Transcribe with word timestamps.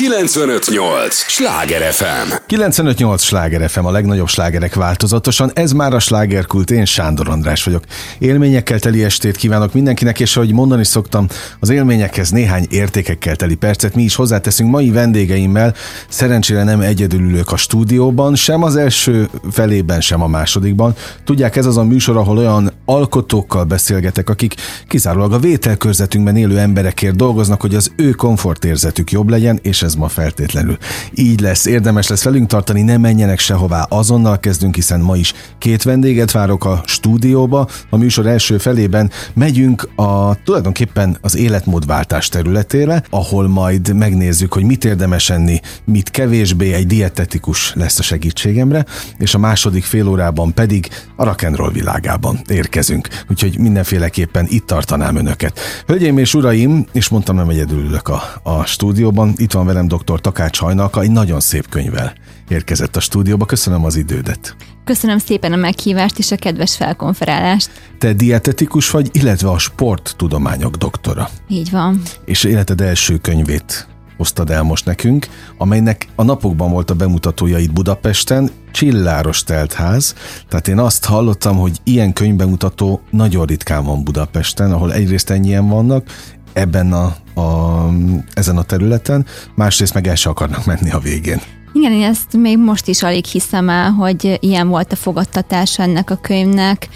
958! 0.00 1.14
Sláger 1.14 1.92
FM! 1.92 2.32
958 2.46 3.22
Sláger 3.22 3.70
FM, 3.70 3.84
a 3.84 3.90
legnagyobb 3.90 4.28
slágerek 4.28 4.74
változatosan. 4.74 5.50
Ez 5.54 5.72
már 5.72 5.94
a 5.94 5.98
slágerkult, 5.98 6.70
én 6.70 6.84
Sándor 6.84 7.28
András 7.28 7.64
vagyok. 7.64 7.84
Élményekkel 8.18 8.78
teli 8.78 9.04
estét 9.04 9.36
kívánok 9.36 9.72
mindenkinek, 9.72 10.20
és 10.20 10.36
ahogy 10.36 10.52
mondani 10.52 10.84
szoktam, 10.84 11.26
az 11.60 11.68
élményekhez 11.68 12.30
néhány 12.30 12.66
értékekkel 12.70 13.36
teli 13.36 13.54
percet 13.54 13.94
mi 13.94 14.02
is 14.02 14.14
hozzáteszünk 14.14 14.70
mai 14.70 14.90
vendégeimmel. 14.90 15.74
Szerencsére 16.08 16.64
nem 16.64 16.80
egyedül 16.80 17.20
ülök 17.20 17.52
a 17.52 17.56
stúdióban, 17.56 18.34
sem 18.34 18.62
az 18.62 18.76
első 18.76 19.28
felében, 19.50 20.00
sem 20.00 20.22
a 20.22 20.26
másodikban. 20.26 20.94
Tudják, 21.24 21.56
ez 21.56 21.66
az 21.66 21.76
a 21.76 21.84
műsor, 21.84 22.16
ahol 22.16 22.38
olyan 22.38 22.72
alkotókkal 22.84 23.64
beszélgetek, 23.64 24.30
akik 24.30 24.54
kizárólag 24.88 25.32
a 25.32 25.38
vételkörzetünkben 25.38 26.36
élő 26.36 26.58
emberekért 26.58 27.16
dolgoznak, 27.16 27.60
hogy 27.60 27.74
az 27.74 27.92
ő 27.96 28.10
komfortérzetük 28.10 29.10
jobb 29.10 29.28
legyen, 29.28 29.58
és 29.62 29.82
ez 29.82 29.89
ma 29.94 30.08
feltétlenül 30.08 30.76
így 31.14 31.40
lesz. 31.40 31.66
Érdemes 31.66 32.08
lesz 32.08 32.22
velünk 32.22 32.48
tartani, 32.48 32.82
ne 32.82 32.96
menjenek 32.96 33.38
sehová, 33.38 33.82
azonnal 33.82 34.40
kezdünk, 34.40 34.74
hiszen 34.74 35.00
ma 35.00 35.16
is 35.16 35.32
két 35.58 35.82
vendéget 35.82 36.30
várok 36.30 36.64
a 36.64 36.82
stúdióba. 36.86 37.68
A 37.90 37.96
műsor 37.96 38.26
első 38.26 38.58
felében 38.58 39.10
megyünk 39.34 39.88
a 39.96 40.34
tulajdonképpen 40.44 41.18
az 41.20 41.36
életmódváltás 41.36 42.28
területére, 42.28 43.02
ahol 43.10 43.48
majd 43.48 43.96
megnézzük, 43.96 44.52
hogy 44.52 44.64
mit 44.64 44.84
érdemes 44.84 45.30
enni, 45.30 45.60
mit 45.84 46.10
kevésbé, 46.10 46.72
egy 46.72 46.86
dietetikus 46.86 47.74
lesz 47.74 47.98
a 47.98 48.02
segítségemre, 48.02 48.84
és 49.18 49.34
a 49.34 49.38
második 49.38 49.84
fél 49.84 50.08
órában 50.08 50.54
pedig 50.54 50.88
a 51.16 51.24
rock'n'roll 51.24 51.70
világában 51.72 52.40
érkezünk. 52.48 53.08
Úgyhogy 53.30 53.58
mindenféleképpen 53.58 54.46
itt 54.48 54.66
tartanám 54.66 55.16
önöket. 55.16 55.58
Hölgyeim 55.86 56.18
és 56.18 56.34
uraim, 56.34 56.86
és 56.92 57.08
mondtam 57.08 57.36
nem 57.36 57.48
egyedül 57.48 57.84
ülök 57.84 58.08
a, 58.08 58.22
a 58.42 58.64
stúdióban, 58.64 59.32
itt 59.36 59.52
van 59.52 59.66
velem 59.66 59.79
dr. 59.88 60.20
Takács 60.20 60.58
Hajnalka, 60.58 61.00
egy 61.00 61.10
nagyon 61.10 61.40
szép 61.40 61.68
könyvvel 61.68 62.12
érkezett 62.48 62.96
a 62.96 63.00
stúdióba. 63.00 63.44
Köszönöm 63.44 63.84
az 63.84 63.96
idődet. 63.96 64.56
Köszönöm 64.84 65.18
szépen 65.18 65.52
a 65.52 65.56
meghívást 65.56 66.18
és 66.18 66.30
a 66.30 66.36
kedves 66.36 66.76
felkonferálást. 66.76 67.70
Te 67.98 68.12
dietetikus 68.12 68.90
vagy, 68.90 69.08
illetve 69.12 69.48
a 69.48 69.58
sporttudományok 69.58 70.76
doktora. 70.76 71.28
Így 71.48 71.70
van. 71.70 72.02
És 72.24 72.44
életed 72.44 72.80
első 72.80 73.18
könyvét 73.18 73.88
hoztad 74.16 74.50
el 74.50 74.62
most 74.62 74.84
nekünk, 74.84 75.26
amelynek 75.58 76.08
a 76.14 76.22
napokban 76.22 76.70
volt 76.70 76.90
a 76.90 76.94
bemutatója 76.94 77.58
itt 77.58 77.72
Budapesten, 77.72 78.50
Csilláros 78.72 79.42
teltház, 79.42 80.14
tehát 80.48 80.68
én 80.68 80.78
azt 80.78 81.04
hallottam, 81.04 81.56
hogy 81.56 81.78
ilyen 81.84 82.12
könyvbemutató 82.12 83.00
nagyon 83.10 83.46
ritkán 83.46 83.84
van 83.84 84.04
Budapesten, 84.04 84.72
ahol 84.72 84.92
egyrészt 84.92 85.30
ennyien 85.30 85.68
vannak, 85.68 86.06
ebben 86.52 86.92
a, 86.92 87.14
a, 87.40 87.88
ezen 88.34 88.56
a 88.56 88.62
területen, 88.62 89.26
másrészt 89.54 89.94
meg 89.94 90.06
el 90.06 90.14
se 90.14 90.28
akarnak 90.28 90.64
menni 90.64 90.90
a 90.90 90.98
végén. 90.98 91.40
Igen, 91.72 91.92
én 91.92 92.02
ezt 92.02 92.36
még 92.36 92.58
most 92.58 92.86
is 92.86 93.02
alig 93.02 93.24
hiszem 93.24 93.68
el, 93.68 93.90
hogy 93.90 94.38
ilyen 94.40 94.68
volt 94.68 94.92
a 94.92 94.96
fogadtatás 94.96 95.78
ennek 95.78 96.10
a 96.10 96.16
könyvnek. 96.16 96.88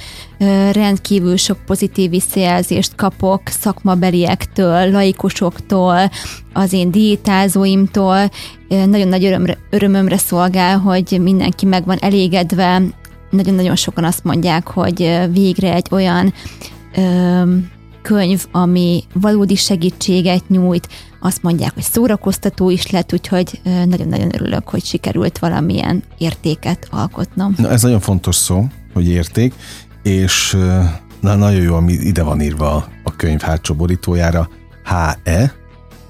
Rendkívül 0.73 1.37
sok 1.37 1.59
pozitív 1.67 2.11
visszajelzést 2.11 2.95
kapok 2.95 3.41
szakmabeliektől, 3.49 4.91
laikusoktól, 4.91 6.11
az 6.53 6.73
én 6.73 6.91
diétázóimtól. 6.91 8.31
Nagyon 8.69 9.09
nagy 9.09 9.25
örömre, 9.25 9.59
örömömre 9.71 10.17
szolgál, 10.17 10.79
hogy 10.79 11.19
mindenki 11.23 11.67
meg 11.67 11.85
van 11.85 11.99
elégedve. 12.01 12.83
Nagyon-nagyon 13.31 13.77
sokan 13.77 14.05
azt 14.05 14.25
mondják, 14.25 14.69
hogy 14.69 15.21
végre 15.33 15.75
egy 15.75 15.87
olyan 15.91 16.33
könyv, 18.05 18.47
ami 18.53 19.05
valódi 19.13 19.55
segítséget 19.55 20.49
nyújt, 20.49 20.89
azt 21.21 21.43
mondják, 21.43 21.75
hogy 21.75 21.83
szórakoztató 21.83 22.71
is 22.71 22.91
lett, 22.91 23.13
úgyhogy 23.13 23.61
nagyon-nagyon 23.65 24.35
örülök, 24.35 24.69
hogy 24.69 24.85
sikerült 24.85 25.39
valamilyen 25.39 26.03
értéket 26.19 26.89
alkotnom. 26.91 27.55
Na, 27.59 27.71
ez 27.71 27.83
nagyon 27.83 28.01
fontos 28.01 28.37
szó, 28.37 28.67
hogy 28.93 29.09
érték, 29.09 29.55
és 30.03 30.57
na, 31.21 31.35
nagyon 31.35 31.63
jó, 31.63 31.75
ami 31.75 31.93
ide 31.93 32.23
van 32.23 32.41
írva 32.41 32.89
a 33.05 33.17
könyv 33.17 33.41
hátsó 33.41 33.75
borítójára, 33.75 34.49
HE, 34.85 35.55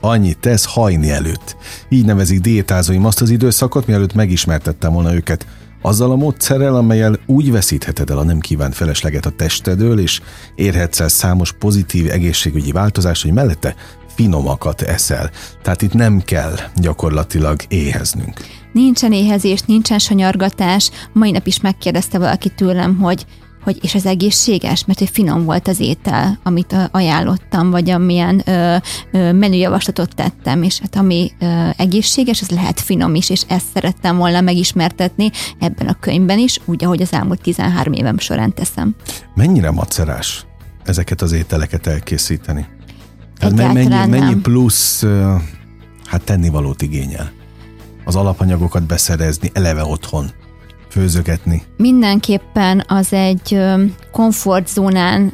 annyit 0.01 0.39
tesz 0.39 0.65
hajni 0.65 1.11
előtt. 1.11 1.57
Így 1.89 2.05
nevezik 2.05 2.41
diétázóim 2.41 3.05
azt 3.05 3.21
az 3.21 3.31
időszakot, 3.31 3.87
mielőtt 3.87 4.15
megismertettem 4.15 4.93
volna 4.93 5.15
őket 5.15 5.47
azzal 5.85 6.11
a 6.11 6.17
módszerrel, 6.17 6.75
amelyel 6.75 7.19
úgy 7.27 7.51
veszítheted 7.51 8.11
el 8.11 8.19
a 8.19 8.25
nem 8.25 8.41
kívánt 8.41 8.75
felesleget 8.75 9.27
a 9.27 9.31
testedől, 9.31 9.99
és 9.99 10.21
érhetsz 10.55 11.01
el 11.01 11.09
számos 11.09 11.53
pozitív 11.53 12.11
egészségügyi 12.11 12.73
változást, 12.73 13.23
hogy 13.23 13.33
mellette 13.33 13.75
finomakat 14.15 14.83
eszel. 14.83 15.31
Tehát 15.63 15.83
itt 15.83 15.93
nem 15.93 16.23
kell 16.25 16.55
gyakorlatilag 16.77 17.61
éheznünk. 17.69 18.41
Nincsen 18.73 19.13
éhezés, 19.13 19.61
nincsen 19.61 19.99
sanyargatás. 19.99 20.91
Mai 21.13 21.31
nap 21.31 21.47
is 21.47 21.61
megkérdezte 21.61 22.19
valaki 22.19 22.49
tőlem, 22.49 22.97
hogy 22.97 23.27
hogy 23.65 23.79
és 23.83 23.95
ez 23.95 24.07
egészséges, 24.07 24.85
mert 24.85 24.99
hogy 24.99 25.11
finom 25.13 25.45
volt 25.45 25.69
az 25.69 25.81
étel, 25.81 26.39
amit 26.43 26.77
ajánlottam, 26.91 27.71
vagy 27.71 27.91
amilyen 27.91 28.43
ö, 28.45 28.77
ö, 29.13 29.33
menüjavaslatot 29.33 30.15
tettem, 30.15 30.63
és 30.63 30.79
hát 30.79 30.97
ami 30.97 31.31
ö, 31.41 31.69
egészséges, 31.77 32.41
az 32.41 32.51
lehet 32.51 32.81
finom 32.81 33.15
is, 33.15 33.31
és 33.31 33.43
ezt 33.49 33.67
szerettem 33.75 34.17
volna 34.17 34.41
megismertetni 34.41 35.31
ebben 35.59 35.87
a 35.87 35.97
könyvben 36.01 36.39
is, 36.39 36.59
úgy, 36.65 36.85
ahogy 36.85 37.03
az 37.03 37.13
elmúlt 37.13 37.41
13 37.41 37.93
évem 37.93 38.19
során 38.19 38.55
teszem. 38.55 38.95
Mennyire 39.35 39.71
macerás 39.71 40.47
ezeket 40.85 41.23
az 41.23 41.33
ételeket 41.33 41.87
elkészíteni? 41.87 42.67
Hát 43.41 43.55
mennyi, 43.55 44.07
mennyi 44.07 44.35
plusz 44.35 45.05
hát 46.05 46.25
tennivalót 46.25 46.83
igényel? 46.83 47.33
Az 48.05 48.17
alapanyagokat 48.17 48.83
beszerezni, 48.83 49.51
eleve 49.53 49.85
otthon 49.85 50.31
főzögetni? 50.95 51.63
Mindenképpen 51.77 52.85
az 52.89 53.13
egy 53.13 53.59
komfortzónán 54.13 55.33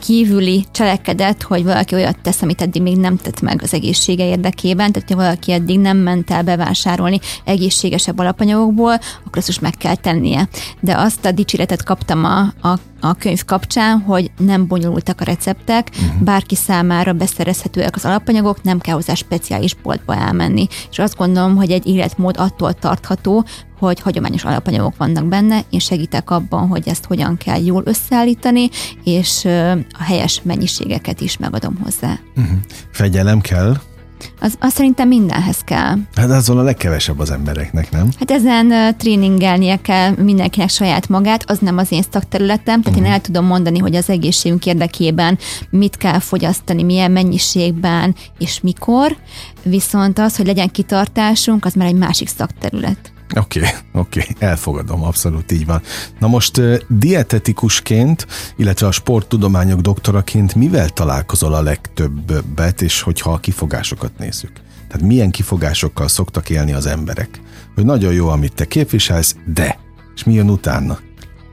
kívüli 0.00 0.64
cselekedet, 0.70 1.42
hogy 1.42 1.64
valaki 1.64 1.94
olyat 1.94 2.18
tesz, 2.22 2.42
amit 2.42 2.62
eddig 2.62 2.82
még 2.82 2.96
nem 2.96 3.16
tett 3.16 3.40
meg 3.40 3.62
az 3.62 3.74
egészsége 3.74 4.26
érdekében, 4.26 4.92
tehát 4.92 5.10
ha 5.10 5.16
valaki 5.16 5.52
eddig 5.52 5.78
nem 5.78 5.96
ment 5.96 6.30
el 6.30 6.42
bevásárolni 6.42 7.18
egészségesebb 7.44 8.18
alapanyagokból, 8.18 8.92
akkor 8.92 9.38
azt 9.38 9.48
is 9.48 9.58
meg 9.58 9.74
kell 9.78 9.94
tennie. 9.94 10.48
De 10.80 10.94
azt 10.96 11.24
a 11.24 11.32
dicséretet 11.32 11.84
kaptam 11.84 12.24
a, 12.24 12.68
a 12.68 12.78
a 13.02 13.14
könyv 13.14 13.44
kapcsán, 13.44 14.00
hogy 14.00 14.30
nem 14.38 14.66
bonyolultak 14.66 15.20
a 15.20 15.24
receptek, 15.24 15.88
uh-huh. 15.92 16.22
bárki 16.22 16.54
számára 16.54 17.12
beszerezhetőek 17.12 17.96
az 17.96 18.04
alapanyagok, 18.04 18.62
nem 18.62 18.78
kell 18.78 18.94
hozzá 18.94 19.14
speciális 19.14 19.74
boltba 19.74 20.14
elmenni. 20.14 20.66
És 20.90 20.98
azt 20.98 21.16
gondolom, 21.16 21.56
hogy 21.56 21.70
egy 21.70 21.86
életmód 21.86 22.34
attól 22.38 22.72
tartható, 22.72 23.44
hogy 23.78 24.00
hagyományos 24.00 24.44
alapanyagok 24.44 24.96
vannak 24.96 25.24
benne, 25.24 25.60
én 25.70 25.80
segítek 25.80 26.30
abban, 26.30 26.68
hogy 26.68 26.88
ezt 26.88 27.04
hogyan 27.04 27.36
kell 27.36 27.64
jól 27.64 27.82
összeállítani, 27.84 28.68
és 29.04 29.44
a 29.90 30.02
helyes 30.02 30.40
mennyiségeket 30.42 31.20
is 31.20 31.36
megadom 31.36 31.78
hozzá. 31.82 32.18
Uh-huh. 32.36 32.58
Fegyelem 32.90 33.40
kell? 33.40 33.76
Az, 34.40 34.54
az 34.60 34.72
szerintem 34.72 35.08
mindenhez 35.08 35.58
kell. 35.64 35.96
Hát 36.14 36.30
azon 36.30 36.58
a 36.58 36.62
legkevesebb 36.62 37.18
az 37.18 37.30
embereknek, 37.30 37.90
nem? 37.90 38.08
Hát 38.18 38.30
ezen 38.30 38.66
uh, 38.66 38.96
tréningelnie 38.96 39.76
kell 39.76 40.14
mindenkinek 40.16 40.68
saját 40.68 41.08
magát, 41.08 41.50
az 41.50 41.58
nem 41.58 41.78
az 41.78 41.92
én 41.92 42.02
szakterületem, 42.10 42.82
tehát 42.82 42.86
uh-huh. 42.86 42.96
én 42.96 43.02
mhm. 43.02 43.12
el 43.12 43.20
tudom 43.20 43.44
mondani, 43.44 43.78
hogy 43.78 43.94
az 43.94 44.10
egészségünk 44.10 44.66
érdekében 44.66 45.38
mit 45.70 45.96
kell 45.96 46.18
fogyasztani, 46.18 46.82
milyen 46.82 47.10
mennyiségben 47.10 48.14
és 48.38 48.60
mikor, 48.60 49.16
viszont 49.62 50.18
az, 50.18 50.36
hogy 50.36 50.46
legyen 50.46 50.70
kitartásunk, 50.70 51.64
az 51.64 51.72
már 51.72 51.86
egy 51.86 51.98
másik 51.98 52.28
szakterület. 52.28 53.11
Oké, 53.36 53.58
okay, 53.58 53.70
oké, 53.92 54.20
okay, 54.20 54.48
elfogadom, 54.48 55.02
abszolút 55.02 55.52
így 55.52 55.66
van. 55.66 55.82
Na 56.18 56.26
most 56.26 56.60
dietetikusként, 56.88 58.26
illetve 58.56 58.86
a 58.86 58.90
sporttudományok 58.90 59.80
doktoraként 59.80 60.54
mivel 60.54 60.88
találkozol 60.88 61.54
a 61.54 61.62
legtöbbet, 61.62 62.82
és 62.82 63.00
hogyha 63.00 63.32
a 63.32 63.38
kifogásokat 63.38 64.18
nézzük? 64.18 64.52
Tehát 64.88 65.06
milyen 65.06 65.30
kifogásokkal 65.30 66.08
szoktak 66.08 66.50
élni 66.50 66.72
az 66.72 66.86
emberek? 66.86 67.40
Hogy 67.74 67.84
nagyon 67.84 68.12
jó, 68.12 68.28
amit 68.28 68.54
te 68.54 68.64
képviselsz, 68.64 69.36
de, 69.46 69.78
és 70.14 70.24
mi 70.24 70.32
jön 70.32 70.50
utána? 70.50 70.98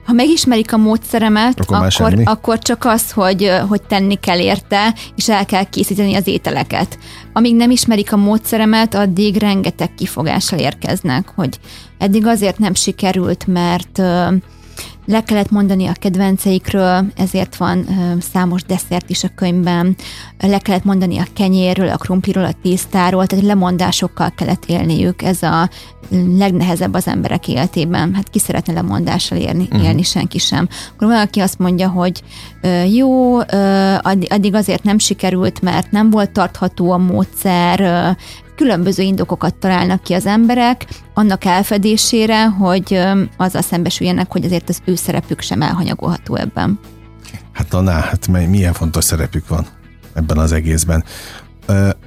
Ha 0.10 0.16
megismerik 0.16 0.74
a 0.74 0.78
módszeremet, 0.78 1.60
akkor, 1.60 1.78
akkor, 1.78 2.14
akkor 2.24 2.60
csak 2.60 2.86
az, 2.86 3.12
hogy, 3.12 3.52
hogy 3.68 3.82
tenni 3.82 4.16
kell 4.16 4.40
érte, 4.40 4.94
és 5.16 5.30
el 5.30 5.46
kell 5.46 5.64
készíteni 5.64 6.16
az 6.16 6.28
ételeket. 6.28 6.98
Amíg 7.34 7.56
nem 7.56 7.72
ismerik 7.72 8.14
a 8.14 8.18
módszeremet, 8.18 8.96
addig 8.96 9.36
rengeteg 9.36 9.94
kifogással 9.96 10.60
érkeznek, 10.60 11.28
hogy 11.36 11.60
eddig 11.98 12.26
azért 12.26 12.58
nem 12.58 12.74
sikerült, 12.74 13.48
mert 13.48 14.02
le 15.10 15.24
kellett 15.24 15.52
mondani 15.52 15.88
a 15.88 15.94
kedvenceikről, 15.94 17.06
ezért 17.16 17.56
van 17.56 17.86
számos 18.34 18.64
desszert 18.64 19.10
is 19.10 19.24
a 19.24 19.30
könyvben, 19.36 19.96
le 20.40 20.58
kellett 20.58 20.84
mondani 20.84 21.18
a 21.18 21.26
kenyérről, 21.34 21.90
a 21.90 21.98
krumpliról, 21.98 22.44
a 22.46 22.54
tésztáról, 22.62 23.28
tehát 23.28 23.46
lemondásokkal 23.46 24.32
kellett 24.36 24.66
élniük, 24.66 25.22
ez 25.22 25.44
a 25.44 25.70
legnehezebb 26.38 26.94
az 26.94 27.08
emberek 27.08 27.48
életében. 27.48 28.14
Hát 28.14 28.30
ki 28.30 28.40
szeretne 28.40 28.74
lemondással 28.74 29.38
élni, 29.38 29.64
uh-huh. 29.64 29.84
élni 29.84 30.04
senki 30.04 30.38
sem. 30.38 30.68
Akkor 30.96 31.08
valaki 31.08 31.40
azt 31.40 31.60
mondja, 31.60 31.90
hogy 31.90 32.24
jó, 32.94 33.38
addig 34.30 34.54
azért 34.54 34.84
nem 34.84 34.98
sikerült, 34.98 35.62
mert 35.62 35.92
nem 35.92 36.10
volt 36.10 36.32
tartható 36.32 36.92
a 36.92 36.98
módszer, 36.98 38.18
különböző 38.60 39.04
indokokat 39.04 39.56
találnak 39.56 40.04
ki 40.04 40.14
az 40.14 40.26
emberek 40.26 40.86
annak 41.14 41.46
elfedésére, 41.46 42.46
hogy 42.46 43.02
azzal 43.38 43.62
szembesüljenek, 43.62 44.32
hogy 44.32 44.46
azért 44.46 44.70
az 44.70 44.80
ő 44.86 44.96
szerepük 44.96 45.42
sem 45.42 45.62
elhanyagolható 45.62 46.36
ebben. 46.36 46.80
Hát 47.52 47.72
na, 47.72 47.92
hát 47.92 48.28
milyen 48.28 48.74
fontos 48.74 49.04
szerepük 49.04 49.48
van 49.48 49.66
ebben 50.14 50.38
az 50.38 50.52
egészben. 50.52 51.04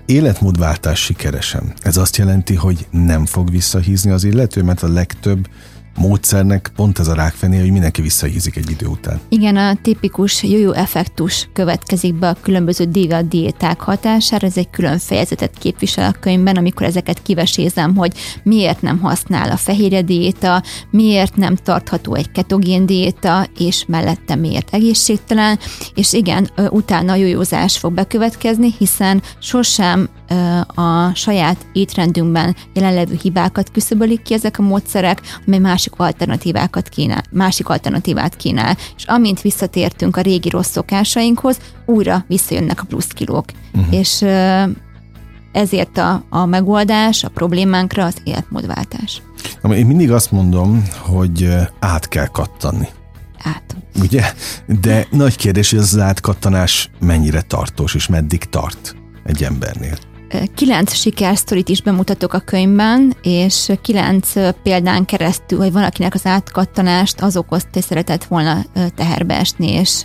Életmódváltás 0.07 1.01
sikeresen. 1.01 1.73
Ez 1.81 1.97
azt 1.97 2.17
jelenti, 2.17 2.55
hogy 2.55 2.87
nem 2.91 3.27
fog 3.27 3.51
visszahízni 3.51 4.11
az 4.11 4.25
illető, 4.25 4.63
mert 4.63 4.83
a 4.83 4.93
legtöbb 4.93 5.49
módszernek 5.97 6.73
pont 6.77 6.99
ez 6.99 7.09
a 7.09 7.15
rákfené, 7.15 7.61
hogy 7.61 7.71
mindenki 7.71 8.03
visszahízik 8.03 8.57
egy 8.57 8.71
idő 8.71 8.87
után. 8.87 9.21
Igen, 9.29 9.57
a 9.57 9.75
tipikus 9.83 10.43
jó 10.43 10.73
effektus 10.73 11.49
következik 11.53 12.15
be 12.15 12.29
a 12.29 12.37
különböző 12.43 12.85
divat 12.85 13.29
diéták 13.29 13.81
hatására. 13.81 14.47
Ez 14.47 14.57
egy 14.57 14.71
külön 14.71 14.99
fejezetet 14.99 15.59
képvisel 15.59 16.11
a 16.11 16.19
könyvben, 16.21 16.57
amikor 16.57 16.87
ezeket 16.87 17.23
kivesézem, 17.23 17.97
hogy 17.97 18.13
miért 18.43 18.83
nem 18.83 18.99
használ 18.99 19.51
a 19.51 19.57
fehérje 19.57 20.03
diéta, 20.03 20.63
miért 20.91 21.37
nem 21.37 21.57
tartható 21.57 22.15
egy 22.15 22.31
ketogén 22.31 22.87
diéta, 22.87 23.47
és 23.59 23.85
mellette 23.87 24.35
miért 24.35 24.75
egészségtelen. 24.75 25.59
És 25.95 26.13
igen, 26.13 26.51
utána 26.69 27.13
a 27.13 27.17
jójózás 27.17 27.79
fog 27.79 27.93
bekövetkezni, 27.93 28.75
hiszen 28.79 29.23
sosem 29.39 30.09
a 30.75 31.15
saját 31.15 31.67
étrendünkben 31.73 32.57
jelenlevő 32.75 33.19
hibákat 33.23 33.71
küszöbölik 33.71 34.23
ki 34.23 34.35
ezek 34.35 34.59
a 34.59 34.63
módszerek, 34.63 35.21
amely 35.47 35.59
másik 35.83 36.01
alternatívákat 36.01 36.89
kínál, 36.89 37.23
másik 37.31 37.69
alternatívát 37.69 38.37
kínál. 38.37 38.77
És 38.97 39.05
amint 39.05 39.41
visszatértünk 39.41 40.17
a 40.17 40.21
régi 40.21 40.49
rossz 40.49 40.71
szokásainkhoz, 40.71 41.59
újra 41.87 42.25
visszajönnek 42.29 42.81
a 42.81 42.85
plusz 42.85 43.07
kilók. 43.07 43.45
Uh-huh. 43.75 43.95
És 43.95 44.25
ezért 45.53 45.99
a, 45.99 46.25
a 46.29 46.47
megoldás 46.47 47.25
a 47.25 47.29
problémánkra 47.29 48.05
az 48.05 48.17
életmódváltás. 48.25 49.23
Én 49.63 49.87
mindig 49.87 50.11
azt 50.11 50.31
mondom, 50.31 50.85
hogy 50.99 51.49
át 51.79 52.09
kell 52.09 52.27
kattanni. 52.27 52.89
Át. 53.43 53.77
Ugye? 54.01 54.33
De 54.81 55.07
nagy 55.11 55.37
kérdés, 55.37 55.71
hogy 55.71 55.79
az 55.79 55.99
átkattanás 55.99 56.91
mennyire 57.01 57.41
tartós, 57.41 57.95
és 57.95 58.07
meddig 58.07 58.45
tart 58.45 58.97
egy 59.25 59.45
embernél 59.45 59.97
kilenc 60.55 60.95
sikersztorit 60.95 61.69
is 61.69 61.83
bemutatok 61.83 62.33
a 62.33 62.39
könyvben, 62.39 63.17
és 63.23 63.73
kilenc 63.83 64.33
példán 64.63 65.05
keresztül, 65.05 65.59
hogy 65.59 65.73
valakinek 65.73 66.15
az 66.15 66.27
átkattanást 66.27 67.21
az 67.21 67.37
okozta, 67.37 67.69
hogy 67.73 67.83
szeretett 67.83 68.25
volna 68.25 68.65
teherbe 68.95 69.39
esni, 69.39 69.73
és 69.73 70.03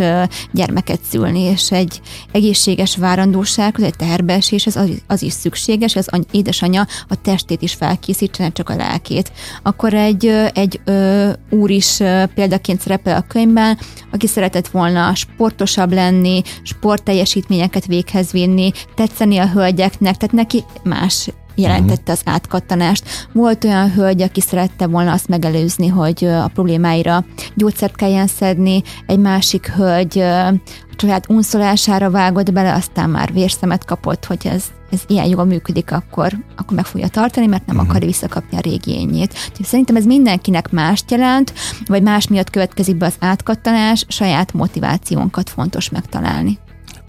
gyermeket 0.51 0.99
szülni, 1.09 1.39
és 1.39 1.71
egy 1.71 2.01
egészséges 2.31 2.95
várandóság, 2.95 3.75
egy 3.81 3.95
teherbeesés, 3.95 4.65
az, 4.65 4.79
az 5.07 5.21
is 5.21 5.33
szükséges, 5.33 5.95
az 5.95 6.09
édesanyja 6.31 6.87
a 7.07 7.21
testét 7.21 7.61
is 7.61 7.73
felkészítsenek, 7.73 8.53
csak 8.53 8.69
a 8.69 8.75
lelkét. 8.75 9.31
Akkor 9.63 9.93
egy, 9.93 10.25
egy 10.53 10.79
ö, 10.85 11.29
úr 11.49 11.69
is 11.69 11.97
példaként 12.35 12.81
szerepel 12.81 13.17
a 13.17 13.25
könyvben, 13.27 13.77
aki 14.11 14.27
szeretett 14.27 14.67
volna 14.67 15.15
sportosabb 15.15 15.93
lenni, 15.93 16.41
sportteljesítményeket 16.63 17.85
véghez 17.85 18.31
vinni, 18.31 18.71
tetszeni 18.95 19.37
a 19.37 19.49
hölgyeknek, 19.49 20.16
tehát 20.17 20.35
neki 20.35 20.63
más 20.83 21.29
jelentette 21.57 22.11
az 22.11 22.21
átkattanást. 22.25 23.27
Volt 23.31 23.63
olyan 23.63 23.91
hölgy, 23.91 24.21
aki 24.21 24.41
szerette 24.41 24.87
volna 24.87 25.11
azt 25.11 25.27
megelőzni, 25.27 25.87
hogy 25.87 26.25
a 26.25 26.47
problémáira 26.53 27.25
gyógyszert 27.55 27.95
kelljen 27.95 28.27
szedni, 28.27 28.83
egy 29.05 29.19
másik 29.19 29.71
hölgy 29.71 30.19
a 30.19 30.53
család 30.95 31.25
unszolására 31.27 32.09
vágott 32.09 32.53
bele, 32.53 32.73
aztán 32.73 33.09
már 33.09 33.33
vérszemet 33.33 33.85
kapott, 33.85 34.25
hogy 34.25 34.47
ez, 34.47 34.63
ez 34.91 35.01
ilyen 35.07 35.25
jól 35.25 35.45
működik, 35.45 35.91
akkor, 35.91 36.33
akkor 36.55 36.75
meg 36.75 36.85
fogja 36.85 37.07
tartani, 37.07 37.47
mert 37.47 37.65
nem 37.65 37.75
uh-huh. 37.75 37.89
akarja 37.89 38.07
visszakapni 38.07 38.57
a 38.57 38.61
régi 38.61 38.91
ényét. 38.91 39.33
Szerintem 39.61 39.95
ez 39.95 40.05
mindenkinek 40.05 40.71
mást 40.71 41.11
jelent, 41.11 41.53
vagy 41.85 42.01
más 42.01 42.27
miatt 42.27 42.49
következik 42.49 42.95
be 42.95 43.05
az 43.05 43.15
átkattanás, 43.19 44.05
saját 44.07 44.53
motivációnkat 44.53 45.49
fontos 45.49 45.89
megtalálni. 45.89 46.59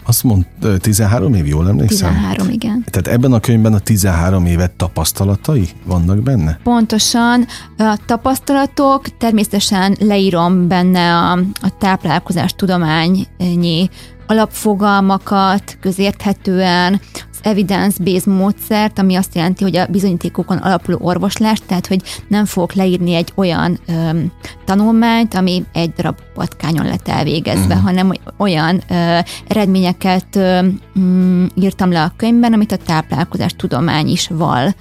Azt 0.09 0.23
mond, 0.23 0.45
13 0.79 1.33
év, 1.33 1.47
jól 1.47 1.67
emlékszem? 1.67 2.13
13, 2.13 2.49
igen. 2.49 2.85
Tehát 2.89 3.07
ebben 3.07 3.33
a 3.33 3.39
könyvben 3.39 3.73
a 3.73 3.79
13 3.79 4.45
évet 4.45 4.71
tapasztalatai 4.71 5.69
vannak 5.85 6.21
benne? 6.21 6.59
Pontosan. 6.63 7.45
A 7.77 7.97
tapasztalatok, 8.05 9.17
természetesen 9.17 9.95
leírom 9.99 10.67
benne 10.67 11.15
a, 11.15 11.31
a 11.61 11.77
táplálkozás 11.79 12.53
tudományi 12.53 13.89
alapfogalmakat 14.27 15.77
közérthetően, 15.81 17.01
evidence-based 17.43 18.27
módszert, 18.27 18.99
ami 18.99 19.15
azt 19.15 19.35
jelenti, 19.35 19.63
hogy 19.63 19.77
a 19.77 19.85
bizonyítékokon 19.85 20.57
alapuló 20.57 20.97
orvoslás, 21.01 21.59
tehát 21.65 21.87
hogy 21.87 22.01
nem 22.27 22.45
fogok 22.45 22.73
leírni 22.73 23.13
egy 23.13 23.31
olyan 23.35 23.79
ö, 23.87 24.19
tanulmányt, 24.65 25.33
ami 25.33 25.63
egy 25.73 25.93
darab 25.93 26.17
patkányon 26.33 26.85
lett 26.85 27.07
elvégezve, 27.07 27.73
uh-huh. 27.73 27.83
hanem 27.83 28.11
olyan 28.37 28.81
ö, 28.89 29.19
eredményeket 29.47 30.35
ö, 30.35 30.59
mm, 30.99 31.45
írtam 31.55 31.91
le 31.91 32.03
a 32.03 32.13
könyvben, 32.17 32.53
amit 32.53 32.71
a 32.71 32.77
táplálkozás 32.77 33.53
tudomány 33.57 34.07
is 34.07 34.27
val 34.27 34.73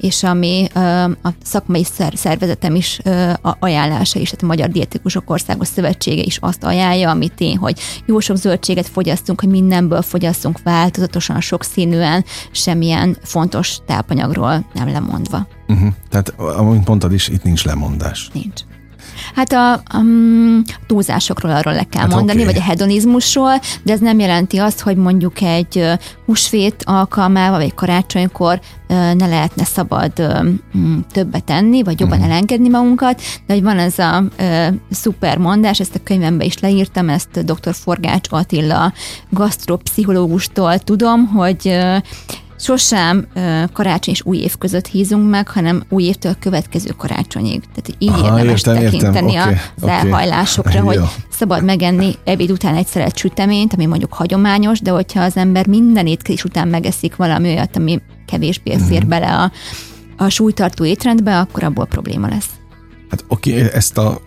és 0.00 0.22
ami 0.22 0.66
a 1.22 1.28
szakmai 1.42 1.86
szervezetem 2.12 2.74
is 2.74 3.00
ajánlása 3.58 4.18
is, 4.18 4.24
tehát 4.24 4.42
a 4.42 4.46
Magyar 4.46 4.68
Dietikusok 4.68 5.30
Országos 5.30 5.68
Szövetsége 5.68 6.22
is 6.22 6.38
azt 6.40 6.64
ajánlja, 6.64 7.10
amit 7.10 7.40
én, 7.40 7.56
hogy 7.56 7.80
jó 8.06 8.20
sok 8.20 8.36
zöldséget 8.36 8.88
fogyasztunk, 8.88 9.40
hogy 9.40 9.48
mindenből 9.48 10.02
fogyasztunk 10.02 10.62
változatosan, 10.62 11.40
sokszínűen, 11.40 12.24
semmilyen 12.50 13.16
fontos 13.22 13.78
tápanyagról 13.86 14.66
nem 14.74 14.88
lemondva. 14.88 15.46
Uh-huh. 15.68 15.88
Tehát, 16.08 16.28
amint 16.38 16.88
mondtad 16.88 17.12
is, 17.12 17.28
itt 17.28 17.42
nincs 17.42 17.64
lemondás. 17.64 18.30
Nincs. 18.32 18.60
Hát 19.34 19.52
a 19.52 19.82
um, 19.94 20.62
túlzásokról 20.86 21.52
arról 21.52 21.74
le 21.74 21.84
kell 21.84 22.02
hát 22.02 22.10
mondani, 22.10 22.40
okay. 22.40 22.52
vagy 22.52 22.62
a 22.62 22.64
hedonizmusról, 22.64 23.60
de 23.82 23.92
ez 23.92 24.00
nem 24.00 24.18
jelenti 24.18 24.58
azt, 24.58 24.80
hogy 24.80 24.96
mondjuk 24.96 25.40
egy 25.40 25.84
húsvét 26.26 26.82
alkalmával, 26.86 27.58
vagy 27.58 27.74
karácsonykor 27.74 28.60
ne 28.88 29.26
lehetne 29.26 29.64
szabad 29.64 30.12
többet 31.12 31.44
tenni, 31.44 31.82
vagy 31.82 32.00
jobban 32.00 32.18
uh-huh. 32.18 32.32
elengedni 32.32 32.68
magunkat, 32.68 33.20
de 33.46 33.54
hogy 33.54 33.62
van 33.62 33.78
ez 33.78 33.98
a 33.98 34.24
szuper 34.90 35.38
mondás, 35.38 35.80
ezt 35.80 35.94
a 35.94 36.02
könyvembe 36.04 36.44
is 36.44 36.58
leírtam, 36.58 37.08
ezt 37.08 37.44
dr. 37.44 37.74
Forgács 37.74 38.26
Attila 38.30 38.92
gasztropszichológustól 39.30 40.78
tudom, 40.78 41.26
hogy 41.26 41.78
sosem 42.60 43.26
karácsony 43.72 44.14
és 44.14 44.24
új 44.24 44.36
év 44.36 44.56
között 44.58 44.86
hízunk 44.86 45.30
meg, 45.30 45.48
hanem 45.48 45.82
új 45.88 46.02
évtől 46.02 46.32
a 46.32 46.36
következő 46.40 46.90
karácsonyig. 46.96 47.60
Tehát 47.60 47.92
így 47.98 48.08
Aha, 48.08 48.38
érdemes 48.38 48.60
értem, 48.60 48.74
tekinteni 48.74 49.32
értem. 49.32 49.58
az 49.76 49.82
okay, 49.82 49.94
elhajlásokra, 49.94 50.82
okay. 50.82 50.96
hogy 50.96 51.06
szabad 51.30 51.64
megenni 51.64 52.14
ebéd 52.24 52.50
után 52.50 52.74
egy 52.74 52.86
szeret 52.86 53.16
süteményt, 53.16 53.74
ami 53.74 53.86
mondjuk 53.86 54.12
hagyományos, 54.12 54.80
de 54.80 54.90
hogyha 54.90 55.22
az 55.22 55.36
ember 55.36 55.66
minden 55.66 56.06
étkezés 56.06 56.44
után 56.44 56.68
megeszik 56.68 57.16
valami 57.16 57.48
olyat, 57.48 57.76
ami 57.76 58.00
kevésbé 58.26 58.76
fér 58.76 59.00
mm-hmm. 59.00 59.08
bele 59.08 59.36
a, 59.36 59.52
a 60.16 60.28
súlytartó 60.28 60.84
étrendbe, 60.84 61.38
akkor 61.38 61.64
abból 61.64 61.86
probléma 61.86 62.28
lesz. 62.28 62.59
Hát 63.10 63.24
oké, 63.28 63.58
okay, 63.58 63.72
ezt 63.72 63.98
a 63.98 64.20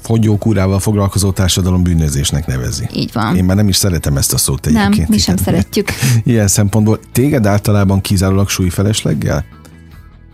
fogyókúrával 0.00 0.78
foglalkozó 0.78 1.30
társadalom 1.30 1.82
bűnözésnek 1.82 2.46
nevezi. 2.46 2.88
Így 2.92 3.12
van. 3.12 3.36
Én 3.36 3.44
már 3.44 3.56
nem 3.56 3.68
is 3.68 3.76
szeretem 3.76 4.16
ezt 4.16 4.32
a 4.32 4.38
szót 4.38 4.66
egyébként. 4.66 4.96
Nem, 4.96 5.06
mi 5.08 5.18
sem 5.18 5.34
Igen. 5.34 5.44
szeretjük. 5.44 5.88
Ilyen 6.24 6.48
szempontból 6.48 7.00
téged 7.12 7.46
általában 7.46 8.00
kizárólag 8.00 8.48
súlyfelesleggel? 8.48 9.44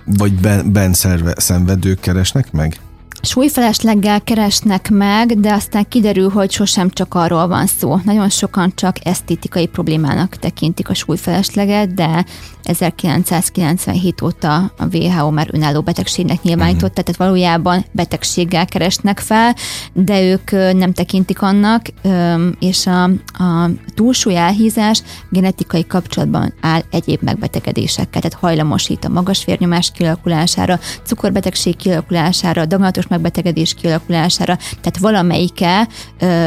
Vagy 0.04 0.32
ben, 0.32 0.72
ben 0.72 0.92
szerve, 0.92 1.34
szenvedők 1.36 2.00
keresnek 2.00 2.52
meg? 2.52 2.80
súlyfelesleggel 3.22 4.20
keresnek 4.20 4.90
meg, 4.90 5.40
de 5.40 5.52
aztán 5.52 5.88
kiderül, 5.88 6.28
hogy 6.28 6.50
sosem 6.50 6.90
csak 6.90 7.14
arról 7.14 7.46
van 7.46 7.66
szó. 7.66 8.00
Nagyon 8.04 8.28
sokan 8.28 8.72
csak 8.74 8.96
esztétikai 9.06 9.66
problémának 9.66 10.36
tekintik 10.36 10.88
a 10.88 10.94
súlyfelesleget, 10.94 11.94
de 11.94 12.24
1997 12.68 14.22
óta 14.22 14.54
a 14.56 14.96
WHO 14.96 15.30
már 15.30 15.48
önálló 15.52 15.80
betegségnek 15.80 16.42
nyilvánította, 16.42 17.02
tehát 17.02 17.16
valójában 17.16 17.84
betegséggel 17.92 18.66
keresnek 18.66 19.18
fel, 19.18 19.54
de 19.92 20.22
ők 20.22 20.50
nem 20.50 20.92
tekintik 20.92 21.42
annak, 21.42 21.86
és 22.58 22.86
a, 22.86 23.04
a 23.44 23.70
túlsúly 23.94 24.36
elhízás 24.36 25.02
genetikai 25.30 25.86
kapcsolatban 25.86 26.54
áll 26.60 26.82
egyéb 26.90 27.22
megbetegedésekkel, 27.22 28.20
tehát 28.20 28.38
hajlamosít 28.38 29.04
a 29.04 29.08
magas 29.08 29.44
vérnyomás 29.44 29.90
kialakulására, 29.90 30.78
cukorbetegség 31.04 31.76
kialakulására, 31.76 32.66
daganatos 32.66 33.06
megbetegedés 33.06 33.74
kialakulására, 33.74 34.56
tehát 34.56 34.98
valamelyike 34.98 35.88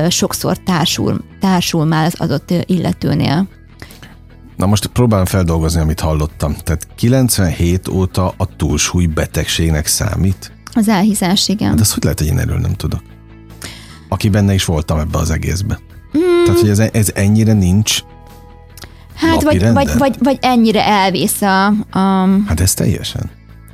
sokszor 0.10 0.58
társul, 0.58 1.22
társul 1.40 1.86
már 1.86 2.06
az 2.06 2.16
adott 2.18 2.54
illetőnél. 2.66 3.48
Na 4.62 4.68
most 4.68 4.86
próbálom 4.86 5.26
feldolgozni, 5.26 5.82
amit 5.82 6.00
hallottam. 6.00 6.56
Tehát 6.64 6.88
97 6.96 7.88
óta 7.88 8.34
a 8.38 8.56
túlsúly 8.56 9.06
betegségnek 9.06 9.88
számít? 9.88 10.52
Az 10.74 10.88
elhízás, 10.88 11.48
igen. 11.48 11.70
Hát 11.70 11.80
ez 11.80 11.94
hogy 11.94 12.04
lehet, 12.04 12.20
hogy 12.20 12.28
én 12.28 12.40
erről 12.40 12.58
nem 12.58 12.74
tudok? 12.74 13.02
Aki 14.10 14.30
benne 14.30 14.54
is 14.54 14.66
voltam 14.66 15.00
ebbe 15.00 15.18
az 15.18 15.30
egészbe. 15.30 15.80
Mm. 16.18 16.44
Tehát, 16.46 16.60
hogy 16.60 16.70
ez, 16.70 16.80
ez 16.80 17.12
ennyire 17.16 17.54
nincs 17.54 18.00
Hát 19.16 19.44
vagy, 19.44 19.72
vagy, 19.72 19.90
vagy, 19.98 20.16
vagy 20.20 20.38
ennyire 20.42 20.86
elvész 20.86 21.42
a, 21.42 21.68
a... 21.92 22.28
Hát 22.46 22.60
ez 22.60 22.74
teljesen 22.74 23.30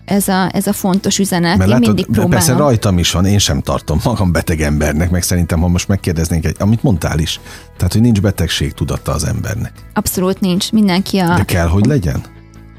ez 0.08 0.28
a, 0.28 0.50
ez 0.54 0.68
a 0.68 0.74
fontos 0.74 1.20
üzenet. 1.20 1.58
Mert 1.58 1.62
én 1.62 1.68
látod, 1.68 1.86
mindig 1.86 2.06
próbálom. 2.06 2.30
Persze 2.30 2.54
rajtam 2.54 2.98
is 2.98 3.12
van, 3.12 3.26
én 3.26 3.40
sem 3.40 3.62
tartom 3.62 4.00
magam 4.04 4.32
beteg 4.32 4.62
embernek, 4.62 5.10
meg 5.10 5.24
szerintem, 5.24 5.60
ha 5.60 5.68
most 5.68 5.88
megkérdeznénk, 5.88 6.46
egy, 6.46 6.56
amit 6.60 6.84
mondtál 6.84 7.20
is, 7.20 7.40
tehát, 7.78 7.94
hogy 7.94 8.02
nincs 8.02 8.22
betegség 8.22 8.74
tudata 8.74 9.12
az 9.12 9.24
embernek. 9.24 9.72
Abszolút 9.94 10.40
nincs, 10.40 10.72
mindenki 10.72 11.18
a... 11.18 11.36
De 11.36 11.44
kell, 11.44 11.68
hogy 11.68 11.86
legyen? 11.86 12.24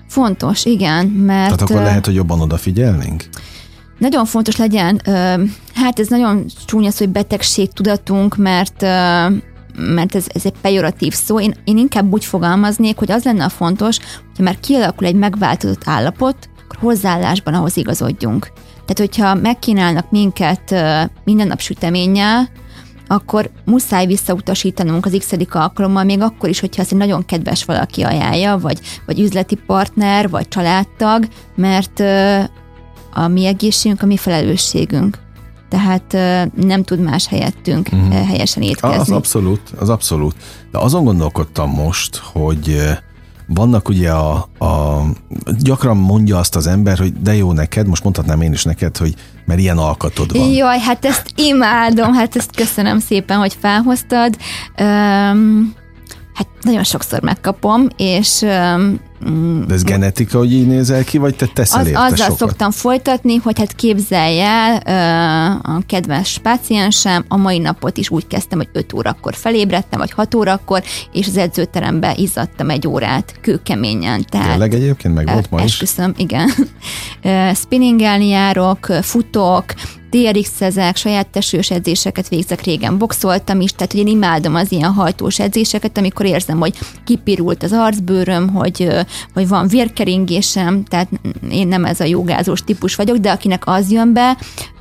Fontos, 0.08 0.64
igen, 0.64 1.06
mert... 1.06 1.44
Tehát 1.44 1.62
akkor 1.62 1.82
lehet, 1.82 2.04
hogy 2.04 2.14
jobban 2.14 2.40
odafigyelnénk? 2.40 3.25
Nagyon 3.99 4.25
fontos 4.25 4.56
legyen, 4.56 5.00
hát 5.75 5.99
ez 5.99 6.08
nagyon 6.08 6.44
csúnya 6.66 6.90
szó, 6.90 7.04
hogy 7.04 7.12
betegség 7.12 7.73
tudatunk, 7.73 8.37
mert 8.37 8.82
mert 9.80 10.14
ez, 10.14 10.25
ez 10.35 10.44
egy 10.44 10.54
pejoratív 10.61 11.12
szó. 11.12 11.40
Én, 11.40 11.54
én 11.64 11.78
inkább 11.78 12.12
úgy 12.12 12.25
fogalmaznék, 12.25 12.97
hogy 12.99 13.11
az 13.11 13.25
lenne 13.25 13.44
a 13.44 13.49
fontos, 13.49 13.99
hogyha 13.99 14.42
már 14.42 14.61
kialakul 14.61 15.06
egy 15.06 15.14
megváltozott 15.14 15.82
állapot, 15.85 16.48
hozzáállásban 16.75 17.55
ahhoz 17.55 17.77
igazodjunk. 17.77 18.53
Tehát, 18.87 19.13
hogyha 19.13 19.35
megkínálnak 19.35 20.11
minket 20.11 20.75
minden 21.25 21.47
nap 21.47 21.61
süteménnyel, 21.61 22.49
akkor 23.07 23.51
muszáj 23.65 24.07
visszautasítanunk 24.07 25.07
az 25.07 25.17
x 25.19 25.33
alkalommal, 25.51 26.05
még 26.05 26.21
akkor 26.21 26.49
is, 26.49 26.61
hogyha 26.61 26.83
ez 26.83 26.89
egy 26.91 26.99
nagyon 26.99 27.25
kedves 27.25 27.65
valaki 27.65 28.03
ajánlja, 28.03 28.59
vagy, 28.59 28.81
vagy 29.07 29.21
üzleti 29.21 29.55
partner, 29.67 30.29
vagy 30.29 30.49
családtag, 30.49 31.29
mert 31.55 32.01
a 33.13 33.29
mi 33.29 33.47
egészségünk, 33.47 34.03
a 34.03 34.07
mi 34.07 34.17
felelősségünk. 34.17 35.19
Tehát 35.69 36.13
nem 36.55 36.83
tud 36.83 37.01
más 37.01 37.27
helyettünk 37.27 37.89
uh-huh. 37.93 38.27
helyesen 38.27 38.63
étkezni. 38.63 38.99
Az 38.99 39.11
abszolút, 39.11 39.61
az 39.79 39.89
abszolút. 39.89 40.35
De 40.71 40.79
azon 40.79 41.05
gondolkodtam 41.05 41.71
most, 41.71 42.17
hogy 42.17 42.81
vannak 43.49 43.88
ugye 43.88 44.11
a, 44.11 44.49
a, 44.59 45.02
gyakran 45.59 45.97
mondja 45.97 46.38
azt 46.38 46.57
az 46.57 46.67
ember, 46.67 46.99
hogy 46.99 47.12
de 47.12 47.35
jó 47.35 47.52
neked, 47.52 47.87
most 47.87 48.02
mondhatnám 48.02 48.40
én 48.40 48.52
is 48.52 48.64
neked, 48.64 48.97
hogy 48.97 49.14
mert 49.45 49.61
ilyen 49.61 49.78
alkatod 49.78 50.38
van. 50.38 50.49
Jaj, 50.49 50.78
hát 50.78 51.05
ezt 51.05 51.33
imádom, 51.35 52.12
hát 52.12 52.37
ezt 52.37 52.57
köszönöm 52.57 52.99
szépen, 52.99 53.38
hogy 53.38 53.57
felhoztad. 53.61 54.37
Um, 54.81 55.75
hát 56.38 56.49
nagyon 56.61 56.85
sokszor 56.85 57.23
megkapom, 57.23 57.88
és 57.97 58.38
de 59.66 59.75
ez 59.75 59.83
genetika, 59.85 60.38
hogy 60.38 60.52
így 60.52 60.66
nézel 60.66 61.04
ki, 61.04 61.18
vagy 61.18 61.37
te 61.37 61.47
teszel 61.47 61.80
az, 61.80 61.87
érte 61.87 62.00
Azzal 62.00 62.16
sokat? 62.16 62.38
szoktam 62.38 62.71
folytatni, 62.71 63.37
hogy 63.37 63.59
hát 63.59 63.75
képzelj 63.75 64.40
el, 64.40 64.76
a 65.62 65.83
kedves 65.87 66.38
páciensem, 66.42 67.25
a 67.28 67.37
mai 67.37 67.59
napot 67.59 67.97
is 67.97 68.11
úgy 68.11 68.26
kezdtem, 68.26 68.59
hogy 68.59 68.68
5 68.73 68.92
órakor 68.92 69.35
felébredtem, 69.35 69.99
vagy 69.99 70.11
6 70.11 70.35
órakor, 70.35 70.83
és 71.12 71.26
az 71.26 71.37
edzőterembe 71.37 72.14
izzadtam 72.16 72.71
egy 72.71 72.87
órát 72.87 73.35
kőkeményen. 73.40 74.25
Tehát, 74.28 74.49
Tényleg 74.49 74.75
egyébként 74.75 75.14
meg 75.14 75.28
volt 75.33 75.50
ma 75.50 75.59
is? 75.59 75.64
Esküszöm, 75.64 76.14
igen. 76.16 76.50
Spinningelni 77.54 78.28
járok, 78.28 78.87
futok, 78.87 79.64
TRX 80.11 80.61
ezek, 80.61 80.97
saját 80.97 81.27
tesős 81.27 81.71
edzéseket 81.71 82.29
végzek, 82.29 82.62
régen 82.62 82.99
boxoltam 82.99 83.61
is, 83.61 83.73
tehát 83.73 83.93
hogy 83.93 84.00
én 84.00 84.07
imádom 84.07 84.55
az 84.55 84.73
ilyen 84.73 84.93
hajtós 84.93 85.38
edzéseket, 85.38 85.99
amikor 85.99 86.27
érzem, 86.27 86.59
hogy 86.59 86.79
kipirult 87.05 87.62
az 87.62 87.73
arcbőröm, 87.73 88.49
hogy, 88.49 88.88
hogy 89.35 89.49
van 89.49 89.69
vérkeringésem, 89.69 90.85
tehát 90.85 91.09
én 91.50 91.69
nem 91.69 91.85
ez 91.85 92.00
a 92.00 92.05
jogázós 92.05 92.61
típus 92.61 92.95
vagyok, 92.95 93.17
de 93.17 93.31
akinek 93.31 93.62
az 93.67 93.91
jön 93.91 94.12
be, 94.12 94.37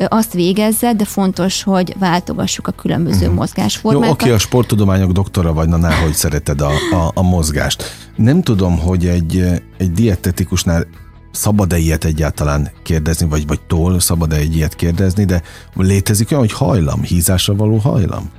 azt 0.07 0.33
végezze, 0.33 0.93
de 0.93 1.05
fontos, 1.05 1.63
hogy 1.63 1.95
váltogassuk 1.99 2.67
a 2.67 2.71
különböző 2.71 3.21
uh-huh. 3.21 3.35
mozgásformákat. 3.35 4.07
Jó, 4.07 4.13
oké, 4.13 4.31
a 4.31 4.37
sporttudományok 4.37 5.11
doktora 5.11 5.53
vagy, 5.53 5.67
na 5.67 5.93
hogy 5.93 6.13
szereted 6.13 6.61
a, 6.61 6.71
a, 6.91 7.11
a 7.13 7.21
mozgást. 7.21 7.83
Nem 8.15 8.41
tudom, 8.41 8.79
hogy 8.79 9.05
egy, 9.05 9.43
egy 9.77 9.91
dietetikusnál 9.91 10.87
szabad-e 11.31 11.77
ilyet 11.77 12.03
egyáltalán 12.03 12.71
kérdezni, 12.83 13.27
vagy, 13.27 13.47
vagy 13.47 13.61
tól 13.61 13.99
szabad-e 13.99 14.35
egy 14.35 14.55
ilyet 14.55 14.75
kérdezni, 14.75 15.25
de 15.25 15.41
létezik 15.75 16.31
olyan, 16.31 16.43
hogy 16.43 16.53
hajlam, 16.53 17.01
hízásra 17.01 17.55
való 17.55 17.77
hajlam? 17.77 18.29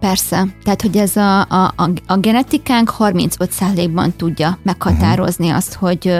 Persze, 0.00 0.46
tehát 0.62 0.82
hogy 0.82 0.96
ez 0.96 1.16
a, 1.16 1.40
a, 1.40 1.72
a, 1.76 1.90
a 2.06 2.16
genetikánk 2.16 2.94
35%-ban 2.98 4.12
tudja 4.16 4.58
meghatározni 4.62 5.44
uh-huh. 5.44 5.58
azt, 5.58 5.74
hogy 5.74 6.16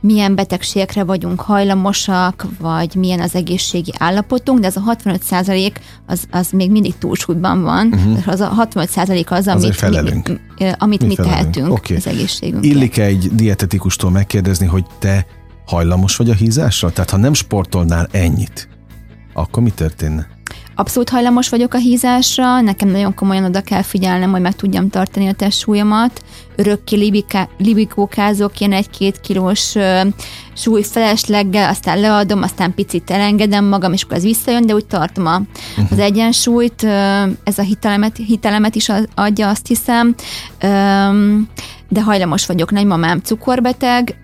milyen 0.00 0.34
betegségekre 0.34 1.04
vagyunk 1.04 1.40
hajlamosak, 1.40 2.46
vagy 2.60 2.94
milyen 2.94 3.20
az 3.20 3.34
egészségi 3.34 3.92
állapotunk, 3.98 4.60
de 4.60 4.66
ez 4.66 4.76
a 4.76 4.96
65% 5.02 5.72
az, 6.06 6.24
az 6.30 6.50
még 6.50 6.70
mindig 6.70 6.98
túlsúlyban 6.98 7.62
van. 7.62 7.86
Uh-huh. 7.86 8.18
Az 8.26 8.40
a 8.40 8.68
65% 8.72 9.26
az, 9.26 9.48
amit, 9.48 9.74
felelünk. 9.74 10.28
mi, 10.28 10.70
amit 10.78 11.00
mi, 11.00 11.06
mi 11.06 11.14
tehetünk 11.14 11.70
okay. 11.70 11.96
az 11.96 12.06
egészségünkre. 12.06 12.70
Illik-e 12.70 13.04
egy 13.04 13.30
dietetikustól 13.34 14.10
megkérdezni, 14.10 14.66
hogy 14.66 14.84
te 14.98 15.26
hajlamos 15.66 16.16
vagy 16.16 16.30
a 16.30 16.34
hízásra? 16.34 16.90
Tehát 16.90 17.10
ha 17.10 17.16
nem 17.16 17.34
sportolnál 17.34 18.08
ennyit, 18.10 18.68
akkor 19.32 19.62
mi 19.62 19.70
történne? 19.70 20.26
Abszolút 20.76 21.08
hajlamos 21.08 21.48
vagyok 21.48 21.74
a 21.74 21.78
hízásra, 21.78 22.60
nekem 22.60 22.88
nagyon 22.88 23.14
komolyan 23.14 23.44
oda 23.44 23.60
kell 23.60 23.82
figyelnem, 23.82 24.30
hogy 24.30 24.40
meg 24.40 24.56
tudjam 24.56 24.88
tartani 24.88 25.28
a 25.28 25.32
testsúlyomat. 25.32 26.22
Örökké 26.56 26.96
libiká, 26.96 27.48
libikókázok 27.58 28.60
ilyen 28.60 28.72
egy-két 28.72 29.20
kilós 29.20 29.74
ö, 29.74 30.00
súlyfelesleggel, 30.54 31.68
aztán 31.68 32.00
leadom, 32.00 32.42
aztán 32.42 32.74
picit 32.74 33.10
elengedem 33.10 33.64
magam, 33.64 33.92
és 33.92 34.02
akkor 34.02 34.16
az 34.16 34.22
visszajön, 34.22 34.66
de 34.66 34.74
úgy 34.74 34.86
tartom 34.86 35.26
a, 35.26 35.38
uh-huh. 35.38 35.86
az 35.90 35.98
egyensúlyt. 35.98 36.84
Ez 37.44 37.58
a 37.58 37.62
hitelemet, 37.62 38.16
hitelemet 38.16 38.74
is 38.74 38.90
adja, 39.14 39.48
azt 39.48 39.66
hiszem. 39.66 40.14
De 41.88 42.02
hajlamos 42.02 42.46
vagyok, 42.46 42.70
nagymamám 42.70 43.18
cukorbeteg, 43.18 44.16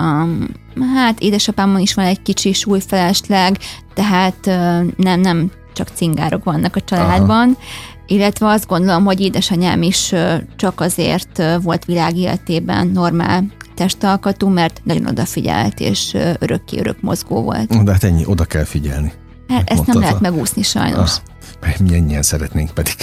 Um, 0.00 0.46
hát 0.94 1.20
édesapámon 1.20 1.80
is 1.80 1.94
van 1.94 2.04
egy 2.04 2.22
kicsi 2.22 2.52
súlyfelesleg, 2.52 3.58
tehát 3.94 4.46
uh, 4.46 4.92
nem, 4.96 5.20
nem 5.20 5.50
csak 5.72 5.88
cingárok 5.94 6.44
vannak 6.44 6.76
a 6.76 6.80
családban, 6.80 7.48
Aha. 7.48 7.58
illetve 8.06 8.46
azt 8.46 8.66
gondolom, 8.66 9.04
hogy 9.04 9.20
édesanyám 9.20 9.82
is 9.82 10.12
uh, 10.12 10.34
csak 10.56 10.80
azért 10.80 11.38
uh, 11.38 11.62
volt 11.62 11.84
világ 11.84 12.16
életében 12.16 12.86
normál 12.86 13.44
testalkatú, 13.74 14.48
mert 14.48 14.80
nagyon 14.84 15.06
odafigyelt, 15.06 15.80
és 15.80 16.16
örökké 16.38 16.78
örök 16.78 17.00
mozgó 17.00 17.42
volt. 17.42 17.84
De 17.84 17.92
hát 17.92 18.04
ennyi, 18.04 18.22
oda 18.26 18.44
kell 18.44 18.64
figyelni. 18.64 19.12
Hát 19.48 19.70
ezt 19.70 19.86
nem 19.86 19.98
lehet 19.98 20.16
a... 20.16 20.20
megúszni 20.20 20.62
sajnos. 20.62 21.10
Ah 21.10 21.33
mi 21.80 21.94
ennyien 21.94 22.22
szeretnénk 22.22 22.70
pedig 22.70 22.94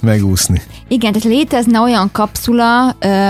megúszni. 0.00 0.62
Igen, 0.88 1.12
tehát 1.12 1.28
létezne 1.28 1.80
olyan 1.80 2.10
kapszula, 2.12 2.88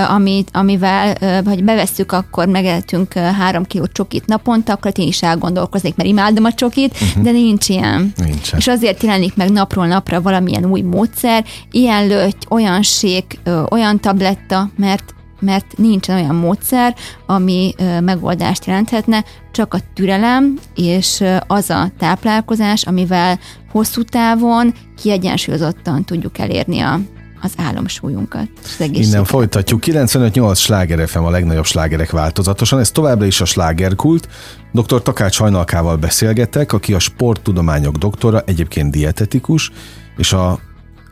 amit, 0.09 0.49
amivel, 0.53 1.17
hogy 1.45 1.65
bevesszük, 1.65 2.13
akkor 2.13 2.47
megetünk 2.47 3.13
három 3.13 3.65
kiló 3.65 3.87
csokit 3.87 4.27
naponta, 4.27 4.73
akkor 4.73 4.93
én 4.95 5.07
is 5.07 5.23
elgondolkoznék, 5.23 5.97
mert 5.97 6.09
imádom 6.09 6.45
a 6.45 6.53
csokit, 6.53 6.93
uh-huh. 6.93 7.23
de 7.23 7.31
nincs 7.31 7.69
ilyen. 7.69 8.13
Nincsen. 8.17 8.59
És 8.59 8.69
azért 8.69 9.03
jelenik 9.03 9.37
meg 9.37 9.51
napról 9.51 9.87
napra 9.87 10.23
valamilyen 10.23 10.65
új 10.65 10.81
módszer, 10.81 11.45
ilyen 11.71 12.07
löty, 12.07 12.47
olyan 12.49 12.83
sék, 12.83 13.39
olyan 13.71 14.01
tabletta, 14.01 14.71
mert 14.77 15.15
mert 15.43 15.77
nincs 15.77 16.09
olyan 16.09 16.35
módszer, 16.35 16.95
ami 17.27 17.75
megoldást 18.01 18.65
jelenthetne, 18.65 19.25
csak 19.53 19.75
a 19.75 19.79
türelem 19.95 20.59
és 20.75 21.25
az 21.47 21.71
a 21.71 21.91
táplálkozás, 21.99 22.83
amivel 22.83 23.39
hosszú 23.71 24.03
távon 24.03 24.75
kiegyensúlyozottan 24.97 26.05
tudjuk 26.05 26.39
elérni 26.39 26.81
a, 26.81 27.01
az 27.43 27.53
álomsúlyunkat. 27.57 28.49
Az 28.63 28.91
Innen 28.93 29.25
folytatjuk. 29.25 29.83
95-8 29.87 30.57
sláger 30.57 31.09
FM 31.09 31.19
a 31.19 31.31
legnagyobb 31.31 31.65
slágerek 31.65 32.11
változatosan. 32.11 32.79
Ez 32.79 32.91
továbbra 32.91 33.27
is 33.27 33.41
a 33.41 33.45
slágerkult. 33.45 34.29
Dr. 34.73 35.03
Takács 35.03 35.39
Hajnalkával 35.39 35.97
beszélgetek, 35.97 36.73
aki 36.73 36.95
a 36.95 36.99
sporttudományok 36.99 37.97
doktora, 37.97 38.43
egyébként 38.47 38.91
dietetikus, 38.91 39.71
és 40.17 40.33
a 40.33 40.59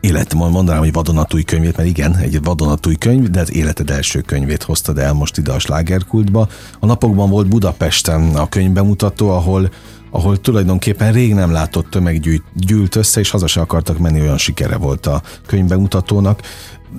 élet, 0.01 0.33
mondanám, 0.33 0.79
hogy 0.79 0.91
vadonatúj 0.91 1.43
könyvét, 1.43 1.77
mert 1.77 1.89
igen, 1.89 2.15
egy 2.15 2.43
vadonatúj 2.43 2.95
könyv, 2.95 3.29
de 3.29 3.39
az 3.39 3.53
életed 3.53 3.89
első 3.89 4.21
könyvét 4.21 4.63
hoztad 4.63 4.97
el 4.97 5.13
most 5.13 5.37
ide 5.37 5.51
a 5.51 5.59
slágerkultba. 5.59 6.47
A 6.79 6.85
napokban 6.85 7.29
volt 7.29 7.47
Budapesten 7.47 8.35
a 8.35 8.49
könyvbemutató, 8.49 9.29
ahol 9.29 9.71
ahol 10.13 10.37
tulajdonképpen 10.37 11.11
rég 11.11 11.33
nem 11.33 11.51
látott 11.51 11.89
tömeg 11.89 12.41
gyűlt 12.53 12.95
össze, 12.95 13.19
és 13.19 13.29
haza 13.29 13.47
se 13.47 13.61
akartak 13.61 13.97
menni, 13.97 14.21
olyan 14.21 14.37
sikere 14.37 14.77
volt 14.77 15.05
a 15.05 15.21
könyvbemutatónak. 15.45 16.41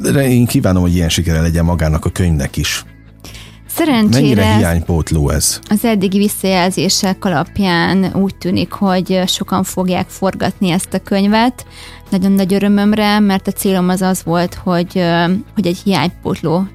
De 0.03 0.29
én 0.29 0.47
kívánom, 0.47 0.83
hogy 0.83 0.95
ilyen 0.95 1.09
sikere 1.09 1.41
legyen 1.41 1.65
magának 1.65 2.05
a 2.05 2.11
könyvnek 2.11 2.57
is. 2.57 2.85
Szerencsére 3.75 4.21
Mennyire 4.21 4.57
hiánypótló 4.57 5.31
ez? 5.31 5.59
Az 5.69 5.85
eddigi 5.85 6.19
visszajelzések 6.19 7.25
alapján 7.25 8.13
úgy 8.15 8.35
tűnik, 8.35 8.73
hogy 8.73 9.23
sokan 9.27 9.65
fogják 9.65 10.09
forgatni 10.09 10.71
ezt 10.71 10.95
a 10.95 10.99
könyvet. 10.99 11.67
Nagyon 12.13 12.33
nagy 12.33 12.55
örömömre, 12.55 13.19
mert 13.21 13.47
a 13.47 13.53
célom 13.53 13.89
az 13.89 14.03
az 14.03 14.23
volt, 14.25 14.55
hogy, 14.55 15.05
hogy 15.55 15.67
egy 15.67 15.79
hiánypótló 15.85 16.67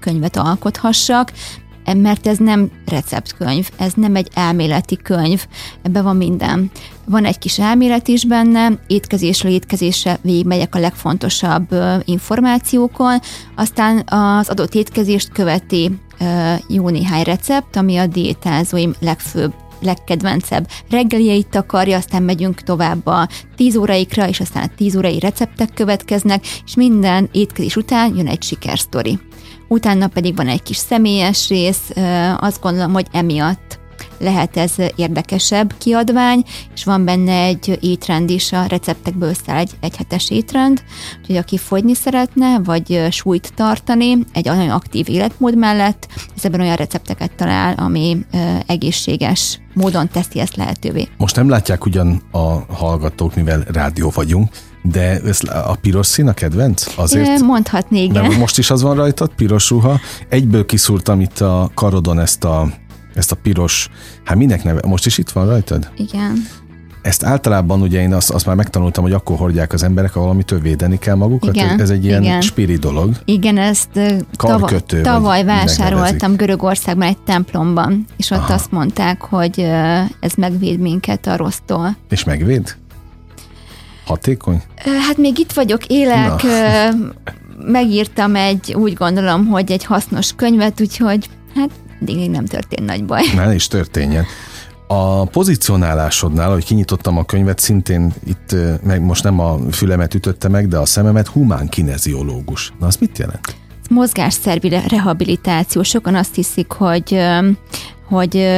könyvet 0.00 0.36
alkothassak, 0.36 1.32
mert 1.96 2.26
ez 2.26 2.38
nem 2.38 2.70
receptkönyv, 2.86 3.68
ez 3.76 3.92
nem 3.92 4.16
egy 4.16 4.28
elméleti 4.34 4.96
könyv, 4.96 5.46
ebben 5.82 6.02
van 6.02 6.16
minden. 6.16 6.70
Van 7.04 7.24
egy 7.24 7.38
kis 7.38 7.58
elmélet 7.58 8.08
is 8.08 8.24
benne, 8.24 8.72
étkezésről 8.86 9.52
étkezésre 9.52 10.18
végigmegyek 10.22 10.74
a 10.74 10.78
legfontosabb 10.78 11.68
információkon, 12.04 13.18
aztán 13.56 14.02
az 14.06 14.48
adott 14.48 14.74
étkezést 14.74 15.32
követi 15.32 15.98
jó 16.68 16.88
néhány 16.88 17.22
recept, 17.22 17.76
ami 17.76 17.96
a 17.96 18.06
diétázóim 18.06 18.94
legfőbb 19.00 19.54
legkedvencebb 19.80 20.68
reggeljeit 20.90 21.48
takarja, 21.48 21.96
aztán 21.96 22.22
megyünk 22.22 22.60
tovább 22.60 23.06
a 23.06 23.28
10 23.56 23.76
óraikra, 23.76 24.28
és 24.28 24.40
aztán 24.40 24.62
a 24.62 24.74
10 24.76 24.96
órai 24.96 25.18
receptek 25.18 25.74
következnek, 25.74 26.46
és 26.66 26.74
minden 26.74 27.28
étkezés 27.32 27.76
után 27.76 28.16
jön 28.16 28.26
egy 28.26 28.42
sikersztori. 28.42 29.18
Utána 29.68 30.08
pedig 30.08 30.36
van 30.36 30.48
egy 30.48 30.62
kis 30.62 30.76
személyes 30.76 31.48
rész, 31.48 31.90
azt 32.36 32.60
gondolom, 32.60 32.92
hogy 32.92 33.06
emiatt 33.12 33.77
lehet 34.18 34.56
ez 34.56 34.72
érdekesebb 34.96 35.74
kiadvány, 35.78 36.44
és 36.74 36.84
van 36.84 37.04
benne 37.04 37.42
egy 37.42 37.78
étrend 37.80 38.30
is, 38.30 38.52
a 38.52 38.64
receptekből 38.68 39.28
összeáll 39.28 39.58
egy 39.58 39.70
egyhetes 39.80 40.30
étrend, 40.30 40.82
úgyhogy 41.20 41.36
aki 41.36 41.58
fogyni 41.58 41.94
szeretne, 41.94 42.58
vagy 42.64 43.06
súlyt 43.10 43.52
tartani 43.54 44.18
egy 44.32 44.44
nagyon 44.44 44.70
aktív 44.70 45.08
életmód 45.08 45.56
mellett, 45.56 46.08
ez 46.36 46.44
ebben 46.44 46.60
olyan 46.60 46.76
recepteket 46.76 47.32
talál, 47.32 47.74
ami 47.74 48.16
egészséges 48.66 49.60
módon 49.74 50.08
teszi 50.08 50.40
ezt 50.40 50.56
lehetővé. 50.56 51.08
Most 51.16 51.36
nem 51.36 51.48
látják 51.48 51.84
ugyan 51.84 52.22
a 52.30 52.74
hallgatók, 52.74 53.34
mivel 53.34 53.64
rádió 53.72 54.12
vagyunk, 54.14 54.48
de 54.82 55.20
ez 55.20 55.40
a 55.44 55.76
piros 55.80 56.06
szín 56.06 56.28
a 56.28 56.32
kedvenc? 56.32 56.86
Azért, 56.96 57.40
Mondhatni, 57.40 58.02
igen. 58.02 58.28
De 58.28 58.36
most 58.36 58.58
is 58.58 58.70
az 58.70 58.82
van 58.82 58.96
rajtad, 58.96 59.30
piros 59.36 59.70
ruha. 59.70 60.00
Egyből 60.28 60.66
kiszúrtam 60.66 61.20
itt 61.20 61.40
a 61.40 61.70
karodon 61.74 62.20
ezt 62.20 62.44
a 62.44 62.68
ezt 63.18 63.32
a 63.32 63.36
piros, 63.42 63.88
hát 64.24 64.36
minek 64.36 64.64
neve, 64.64 64.80
most 64.86 65.06
is 65.06 65.18
itt 65.18 65.30
van 65.30 65.46
rajtad? 65.46 65.90
Igen. 65.96 66.46
Ezt 67.02 67.24
általában 67.24 67.80
ugye 67.80 68.00
én 68.00 68.12
azt, 68.12 68.30
azt 68.30 68.46
már 68.46 68.56
megtanultam, 68.56 69.02
hogy 69.02 69.12
akkor 69.12 69.36
hordják 69.36 69.72
az 69.72 69.82
emberek, 69.82 70.12
ha 70.12 70.20
valamitől 70.20 70.60
védeni 70.60 70.98
kell 70.98 71.14
magukat. 71.14 71.54
Igen, 71.54 71.80
ez 71.80 71.90
egy 71.90 72.04
ilyen 72.04 72.22
igen. 72.22 72.40
spiri 72.40 72.76
dolog. 72.76 73.14
Igen, 73.24 73.58
ezt 73.58 74.00
Karkötő, 74.36 75.00
tavaly 75.00 75.44
vásároltam 75.44 76.36
Görögországban 76.36 77.08
egy 77.08 77.18
templomban, 77.18 78.04
és 78.16 78.30
ott 78.30 78.38
Aha. 78.38 78.54
azt 78.54 78.70
mondták, 78.70 79.20
hogy 79.20 79.60
ez 80.20 80.32
megvéd 80.36 80.78
minket 80.78 81.26
a 81.26 81.36
rossztól. 81.36 81.96
És 82.08 82.24
megvéd? 82.24 82.76
Hatékony? 84.06 84.62
Hát 85.06 85.16
még 85.16 85.38
itt 85.38 85.52
vagyok, 85.52 85.86
élek, 85.86 86.42
Na. 86.42 86.90
megírtam 87.66 88.36
egy, 88.36 88.74
úgy 88.74 88.92
gondolom, 88.92 89.46
hogy 89.46 89.72
egy 89.72 89.84
hasznos 89.84 90.32
könyvet, 90.36 90.80
úgyhogy 90.80 91.28
hát 91.54 91.70
addig 92.00 92.30
nem 92.30 92.44
történt 92.44 92.86
nagy 92.86 93.04
baj. 93.04 93.22
Ne 93.34 93.54
is 93.54 93.66
történjen. 93.66 94.24
A 94.86 95.24
pozicionálásodnál, 95.24 96.52
hogy 96.52 96.64
kinyitottam 96.64 97.18
a 97.18 97.24
könyvet, 97.24 97.58
szintén 97.58 98.12
itt 98.26 98.56
meg 98.82 99.02
most 99.02 99.24
nem 99.24 99.40
a 99.40 99.58
fülemet 99.70 100.14
ütötte 100.14 100.48
meg, 100.48 100.68
de 100.68 100.78
a 100.78 100.86
szememet 100.86 101.26
humán 101.26 101.68
kineziológus. 101.68 102.72
Na, 102.78 102.86
az 102.86 102.96
mit 102.96 103.18
jelent? 103.18 103.56
Mozgásszervi 103.90 104.68
rehabilitáció. 104.88 105.82
Sokan 105.82 106.14
azt 106.14 106.34
hiszik, 106.34 106.70
hogy 106.70 107.20
hogy 108.08 108.48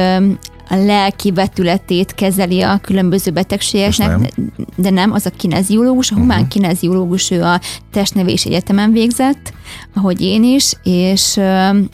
a 0.71 0.75
lelki 0.75 1.31
vetületét 1.31 2.13
kezeli 2.13 2.61
a 2.61 2.77
különböző 2.77 3.31
betegségeknek, 3.31 4.35
nem. 4.35 4.53
de 4.75 4.89
nem, 4.89 5.11
az 5.11 5.25
a 5.25 5.29
kineziológus, 5.29 6.11
a 6.11 6.15
humán 6.15 6.37
uh-huh. 6.37 6.47
kineziológus, 6.47 7.31
ő 7.31 7.43
a 7.43 7.59
testnevés 7.91 8.45
egyetemen 8.45 8.91
végzett, 8.91 9.53
ahogy 9.95 10.21
én 10.21 10.43
is, 10.43 10.73
és, 10.83 11.39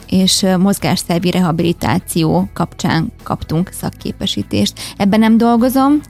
és 0.08 0.46
mozgásszervi 0.58 1.30
rehabilitáció 1.30 2.48
kapcsán 2.54 3.12
kaptunk 3.22 3.70
szakképesítést. 3.80 4.72
Ebben 4.96 5.18
nem 5.18 5.36
dolgozom, 5.36 6.00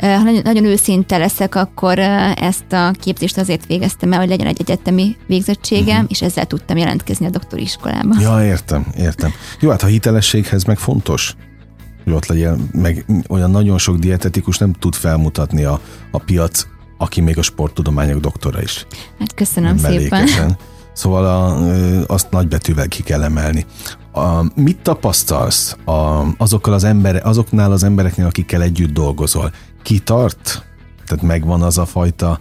ha 0.00 0.22
nagyon 0.42 0.64
őszinte 0.64 1.16
leszek, 1.16 1.54
akkor 1.54 1.98
ezt 2.34 2.72
a 2.72 2.90
képzést 3.00 3.38
azért 3.38 3.66
végeztem 3.66 4.12
el, 4.12 4.18
hogy 4.18 4.28
legyen 4.28 4.46
egy 4.46 4.60
egyetemi 4.60 5.16
végzettségem, 5.26 5.96
uh-huh. 5.96 6.10
és 6.10 6.22
ezzel 6.22 6.46
tudtam 6.46 6.76
jelentkezni 6.76 7.26
a 7.26 7.30
doktori 7.30 7.62
iskolába. 7.62 8.14
Ja, 8.20 8.44
értem, 8.44 8.86
értem. 8.96 9.30
Jó, 9.60 9.70
hát 9.70 9.82
a 9.82 9.86
hitelességhez 9.86 10.64
meg 10.64 10.78
fontos 10.78 11.34
hogy 12.08 12.16
ott 12.16 12.26
legyél, 12.26 12.58
meg 12.72 13.04
olyan 13.28 13.50
nagyon 13.50 13.78
sok 13.78 13.96
dietetikus 13.96 14.58
nem 14.58 14.72
tud 14.72 14.94
felmutatni 14.94 15.64
a, 15.64 15.80
a 16.10 16.18
piac, 16.18 16.66
aki 16.98 17.20
még 17.20 17.38
a 17.38 17.42
sporttudományok 17.42 18.20
doktora 18.20 18.62
is. 18.62 18.86
Hát 19.18 19.34
köszönöm 19.34 19.76
szépen. 19.76 20.56
Szóval 20.92 21.26
a, 21.26 21.66
azt 22.06 22.30
nagybetűvel 22.30 22.88
ki 22.88 23.02
kell 23.02 23.22
emelni. 23.22 23.66
A, 24.12 24.60
mit 24.60 24.78
tapasztalsz 24.82 25.76
a, 25.84 26.24
azokkal 26.38 26.72
az 26.72 26.84
emberek, 26.84 27.26
azoknál 27.26 27.72
az 27.72 27.82
embereknél, 27.82 28.26
akikkel 28.26 28.62
együtt 28.62 28.92
dolgozol? 28.92 29.52
Kitart? 29.82 30.66
Tehát 31.06 31.24
megvan 31.24 31.62
az 31.62 31.78
a 31.78 31.86
fajta 31.86 32.38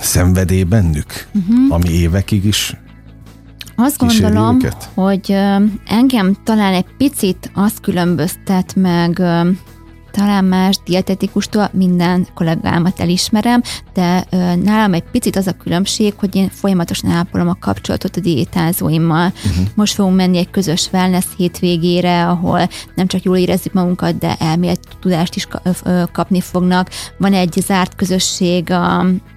szenvedély 0.00 0.62
bennük, 0.62 1.28
uh-huh. 1.34 1.74
ami 1.74 1.88
évekig 1.88 2.44
is 2.44 2.76
azt 3.76 3.98
gondolom, 3.98 4.56
őket? 4.56 4.90
hogy 4.94 5.36
engem 5.86 6.36
talán 6.44 6.72
egy 6.72 6.86
picit 6.96 7.50
azt 7.54 7.80
különböztet 7.80 8.74
meg 8.74 9.22
talán 10.16 10.44
más 10.44 10.78
dietetikustól 10.84 11.68
minden 11.72 12.26
kollégámat 12.34 13.00
elismerem, 13.00 13.62
de 13.94 14.26
nálam 14.62 14.92
egy 14.92 15.02
picit 15.02 15.36
az 15.36 15.46
a 15.46 15.52
különbség, 15.52 16.14
hogy 16.16 16.36
én 16.36 16.48
folyamatosan 16.48 17.10
ápolom 17.10 17.48
a 17.48 17.56
kapcsolatot 17.60 18.16
a 18.16 18.20
diétázóimmal. 18.20 19.32
Uh-huh. 19.46 19.66
Most 19.74 19.94
fogunk 19.94 20.16
menni 20.16 20.38
egy 20.38 20.50
közös 20.50 20.88
wellness 20.92 21.24
hétvégére, 21.36 22.28
ahol 22.28 22.68
nem 22.94 23.06
csak 23.06 23.22
jól 23.22 23.36
érezzük 23.36 23.72
magunkat, 23.72 24.18
de 24.18 24.36
elméleti 24.38 24.88
tudást 25.00 25.36
is 25.36 25.48
kapni 26.12 26.40
fognak. 26.40 26.90
Van 27.18 27.32
egy 27.32 27.62
zárt 27.66 27.94
közösség 27.94 28.72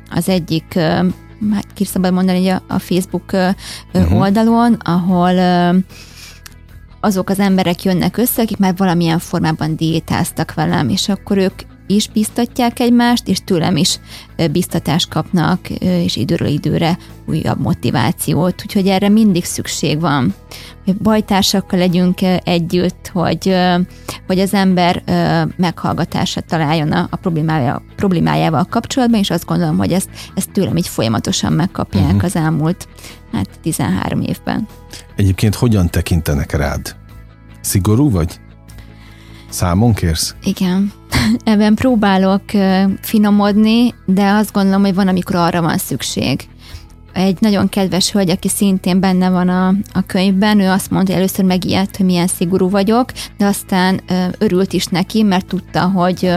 az 0.09 0.29
egyik 0.29 0.79
már 1.39 1.63
ki 1.73 1.85
szabad 1.85 2.13
mondani 2.13 2.47
a, 2.47 2.61
a 2.67 2.79
Facebook 2.79 3.33
uh-huh. 3.93 4.19
oldalon, 4.19 4.73
ahol 4.73 5.35
azok 6.99 7.29
az 7.29 7.39
emberek 7.39 7.83
jönnek 7.83 8.17
össze, 8.17 8.41
akik 8.41 8.57
már 8.57 8.75
valamilyen 8.77 9.19
formában 9.19 9.75
diétáztak 9.75 10.53
velem, 10.53 10.89
és 10.89 11.09
akkor 11.09 11.37
ők 11.37 11.53
is 11.89 12.07
biztatják 12.07 12.79
egymást, 12.79 13.27
és 13.27 13.39
tőlem 13.43 13.75
is 13.75 13.99
biztatást 14.51 15.09
kapnak, 15.09 15.69
és 15.79 16.15
időről 16.15 16.47
időre 16.47 16.97
újabb 17.25 17.61
motivációt. 17.61 18.61
Úgyhogy 18.61 18.87
erre 18.87 19.09
mindig 19.09 19.45
szükség 19.45 19.99
van, 19.99 20.33
hogy 20.85 20.95
bajtársakkal 20.95 21.79
legyünk 21.79 22.21
együtt, 22.43 23.11
hogy, 23.13 23.55
hogy 24.27 24.39
az 24.39 24.53
ember 24.53 25.03
meghallgatását 25.57 26.45
találjon 26.45 26.91
a, 26.91 27.07
a 27.09 27.15
problémájával, 27.15 27.83
problémájával 27.95 28.65
kapcsolatban, 28.69 29.19
és 29.19 29.29
azt 29.29 29.45
gondolom, 29.45 29.77
hogy 29.77 29.91
ezt, 29.91 30.09
ezt 30.35 30.51
tőlem 30.51 30.77
így 30.77 30.87
folyamatosan 30.87 31.53
megkapják 31.53 32.05
uh-huh. 32.05 32.23
az 32.23 32.35
elmúlt 32.35 32.87
hát 33.31 33.59
13 33.61 34.21
évben. 34.21 34.67
Egyébként 35.15 35.55
hogyan 35.55 35.89
tekintenek 35.89 36.51
rád? 36.51 36.95
Szigorú 37.61 38.11
vagy? 38.11 38.39
Számon 39.49 39.93
kérsz? 39.93 40.35
Igen. 40.43 40.98
Ebben 41.43 41.75
próbálok 41.75 42.41
finomodni, 43.01 43.93
de 44.05 44.29
azt 44.29 44.51
gondolom, 44.51 44.81
hogy 44.81 44.95
van, 44.95 45.07
amikor 45.07 45.35
arra 45.35 45.61
van 45.61 45.77
szükség. 45.77 46.47
Egy 47.13 47.37
nagyon 47.39 47.69
kedves 47.69 48.11
hölgy, 48.11 48.29
aki 48.29 48.49
szintén 48.49 48.99
benne 48.99 49.29
van 49.29 49.49
a, 49.49 49.67
a 49.93 50.01
könyvben, 50.05 50.59
ő 50.59 50.69
azt 50.69 50.91
mondta, 50.91 51.11
hogy 51.11 51.21
először 51.21 51.45
megijedt, 51.45 51.97
hogy 51.97 52.05
milyen 52.05 52.27
szigorú 52.27 52.69
vagyok, 52.69 53.11
de 53.37 53.45
aztán 53.45 54.01
örült 54.37 54.73
is 54.73 54.85
neki, 54.85 55.23
mert 55.23 55.45
tudta, 55.45 55.81
hogy 55.81 56.35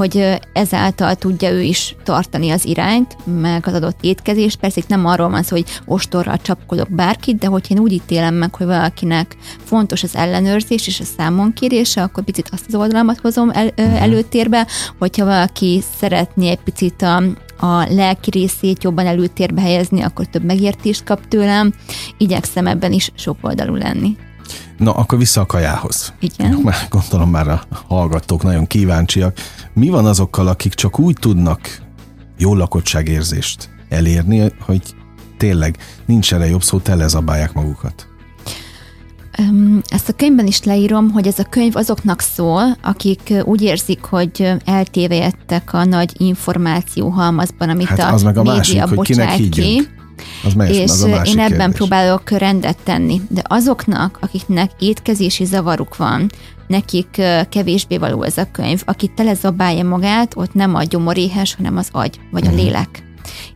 hogy 0.00 0.40
ezáltal 0.52 1.14
tudja 1.14 1.50
ő 1.50 1.60
is 1.60 1.96
tartani 2.04 2.50
az 2.50 2.64
irányt, 2.64 3.16
meg 3.40 3.66
az 3.66 3.74
adott 3.74 3.98
étkezést. 4.00 4.58
Persze 4.60 4.80
itt 4.80 4.88
nem 4.88 5.06
arról 5.06 5.28
van 5.28 5.42
szó, 5.42 5.56
hogy 5.56 5.80
ostorral 5.86 6.36
csapkodok 6.36 6.90
bárkit, 6.90 7.38
de 7.38 7.46
hogyha 7.46 7.74
én 7.74 7.80
úgy 7.80 7.92
ítélem 7.92 8.34
meg, 8.34 8.54
hogy 8.54 8.66
valakinek 8.66 9.36
fontos 9.64 10.02
az 10.02 10.16
ellenőrzés 10.16 10.86
és 10.86 11.00
a 11.00 11.04
számon 11.04 11.52
kérése, 11.52 12.02
akkor 12.02 12.24
picit 12.24 12.48
azt 12.52 12.64
az 12.66 12.74
oldalamat 12.74 13.20
hozom 13.20 13.50
el, 13.50 13.64
mhm. 13.76 13.94
előtérbe, 13.94 14.66
hogyha 14.98 15.24
valaki 15.24 15.82
szeretné 15.98 16.48
egy 16.48 16.62
picit 16.64 17.02
a, 17.02 17.16
a 17.66 17.86
lelki 17.88 18.30
részét 18.30 18.82
jobban 18.82 19.06
előtérbe 19.06 19.60
helyezni, 19.60 20.02
akkor 20.02 20.26
több 20.26 20.44
megértést 20.44 21.04
kap 21.04 21.28
tőlem. 21.28 21.72
Igyekszem 22.18 22.66
ebben 22.66 22.92
is 22.92 23.10
sok 23.14 23.36
oldalú 23.42 23.74
lenni. 23.74 24.16
Na, 24.80 24.92
akkor 24.92 25.18
vissza 25.18 25.40
a 25.40 25.46
kajához. 25.46 26.12
Igen. 26.20 26.60
Már 26.62 26.86
gondolom 26.90 27.30
már 27.30 27.48
a 27.48 27.62
hallgatók 27.88 28.42
nagyon 28.42 28.66
kíváncsiak. 28.66 29.38
Mi 29.72 29.88
van 29.88 30.06
azokkal, 30.06 30.46
akik 30.46 30.74
csak 30.74 30.98
úgy 30.98 31.16
tudnak 31.20 31.60
jó 32.38 32.54
lakottságérzést 32.54 33.68
elérni, 33.88 34.52
hogy 34.60 34.82
tényleg 35.36 35.76
nincs 36.06 36.34
erre 36.34 36.46
jobb 36.46 36.62
szó, 36.62 36.78
telezabálják 36.78 37.52
magukat? 37.52 38.06
Ezt 39.88 40.08
a 40.08 40.12
könyvben 40.12 40.46
is 40.46 40.62
leírom, 40.62 41.10
hogy 41.10 41.26
ez 41.26 41.38
a 41.38 41.44
könyv 41.44 41.76
azoknak 41.76 42.20
szól, 42.20 42.76
akik 42.82 43.32
úgy 43.44 43.62
érzik, 43.62 44.02
hogy 44.02 44.52
eltévejettek 44.64 45.72
a 45.72 45.84
nagy 45.84 46.12
információ 46.16 47.08
halmazban, 47.08 47.68
amit 47.68 47.86
hát 47.86 47.98
a, 47.98 48.12
az 48.12 48.22
meg 48.22 48.36
a 48.36 48.42
média 48.42 48.56
másik, 48.56 48.96
hogy 48.96 49.06
kinek 49.06 49.36
ki 49.36 49.88
Az 50.44 50.52
más, 50.52 50.70
és 50.70 50.90
az 50.90 51.02
a 51.02 51.08
másik 51.08 51.34
én 51.34 51.40
ebben 51.40 51.58
kérdés. 51.58 51.76
próbálok 51.76 52.30
rendet 52.30 52.78
tenni. 52.84 53.20
De 53.28 53.42
azoknak, 53.44 54.18
akiknek 54.20 54.70
étkezési 54.78 55.44
zavaruk 55.44 55.96
van, 55.96 56.30
nekik 56.66 57.22
kevésbé 57.48 57.96
való 57.96 58.22
ez 58.22 58.36
a 58.36 58.50
könyv. 58.52 58.82
Aki 58.84 59.10
telezabálja 59.14 59.84
magát, 59.84 60.32
ott 60.36 60.54
nem 60.54 60.74
a 60.74 60.82
gyomoréhes, 60.82 61.54
hanem 61.54 61.76
az 61.76 61.88
agy, 61.92 62.20
vagy 62.30 62.46
a 62.46 62.50
lélek. 62.50 63.04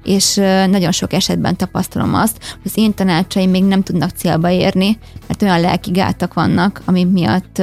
És 0.03 0.35
nagyon 0.71 0.93
sok 0.93 1.13
esetben 1.13 1.57
tapasztalom 1.57 2.15
azt, 2.15 2.37
hogy 2.41 2.61
az 2.65 2.73
én 2.75 2.95
tanácsaim 2.95 3.51
még 3.51 3.65
nem 3.65 3.83
tudnak 3.83 4.11
célba 4.11 4.51
érni, 4.51 4.99
mert 5.27 5.43
olyan 5.43 5.61
lelki 5.61 5.91
gátak 5.91 6.35
vannak, 6.35 6.83
ami 6.85 7.05
miatt 7.05 7.59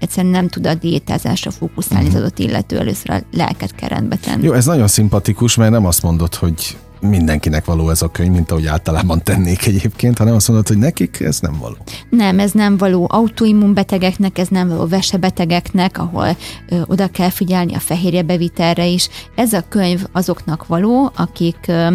egyszerűen 0.00 0.32
nem 0.32 0.48
tud 0.48 0.66
a 0.66 0.74
diétázásra 0.74 1.50
fókuszálni 1.50 2.08
az 2.08 2.14
adott 2.14 2.38
illető, 2.38 2.78
először 2.78 3.10
a 3.10 3.36
lelket 3.36 3.74
kell 3.74 3.88
rendbe 3.88 4.16
tenni. 4.16 4.44
Jó, 4.44 4.52
ez 4.52 4.64
nagyon 4.64 4.86
szimpatikus, 4.88 5.54
mert 5.54 5.70
nem 5.70 5.86
azt 5.86 6.02
mondod, 6.02 6.34
hogy 6.34 6.76
mindenkinek 7.00 7.64
való 7.64 7.90
ez 7.90 8.02
a 8.02 8.08
könyv, 8.08 8.30
mint 8.30 8.50
ahogy 8.50 8.66
általában 8.66 9.22
tennék 9.22 9.66
egyébként, 9.66 10.18
hanem 10.18 10.34
azt 10.34 10.48
mondod, 10.48 10.68
hogy 10.68 10.78
nekik 10.78 11.20
ez 11.20 11.40
nem 11.40 11.58
való. 11.60 11.76
Nem, 12.10 12.38
ez 12.38 12.52
nem 12.52 12.76
való 12.76 13.06
autoimmunbetegeknek, 13.10 14.38
ez 14.38 14.48
nem 14.48 14.68
való 14.68 14.86
vesebetegeknek, 14.86 15.98
ahol 15.98 16.36
ö, 16.68 16.80
oda 16.86 17.08
kell 17.08 17.30
figyelni 17.30 17.74
a 17.74 17.78
fehérje 17.78 18.22
bevitelre 18.22 18.86
is. 18.86 19.08
Ez 19.34 19.52
a 19.52 19.64
könyv 19.68 20.04
azoknak 20.12 20.66
való, 20.66 21.12
akik 21.16 21.58
ö, 21.66 21.94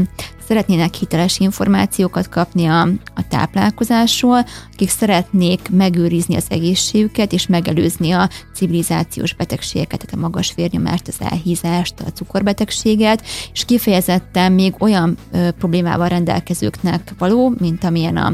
szeretnének 0.52 0.94
hiteles 0.94 1.40
információkat 1.40 2.30
kapni 2.30 2.66
a, 2.66 2.82
a 3.16 3.28
táplálkozásról, 3.30 4.46
akik 4.74 4.90
szeretnék 4.90 5.70
megőrizni 5.70 6.36
az 6.36 6.46
egészségüket 6.50 7.34
és 7.34 7.48
megelőzni 7.48 8.12
a 8.12 8.30
civilizációs 8.54 9.34
betegségeket, 9.34 10.00
tehát 10.00 10.16
a 10.16 10.20
magas 10.20 10.54
vérnyomást, 10.56 11.08
az 11.08 11.16
elhízást, 11.20 12.00
a 12.00 12.12
cukorbetegséget, 12.12 13.24
és 13.54 13.66
kifejezetten 13.66 14.52
még 14.52 14.74
olyan 14.80 15.18
ö, 15.32 15.52
problémával 15.52 16.08
rendelkezőknek 16.08 17.14
való, 17.18 17.54
mint 17.60 17.84
amilyen 17.84 18.18
a, 18.18 18.34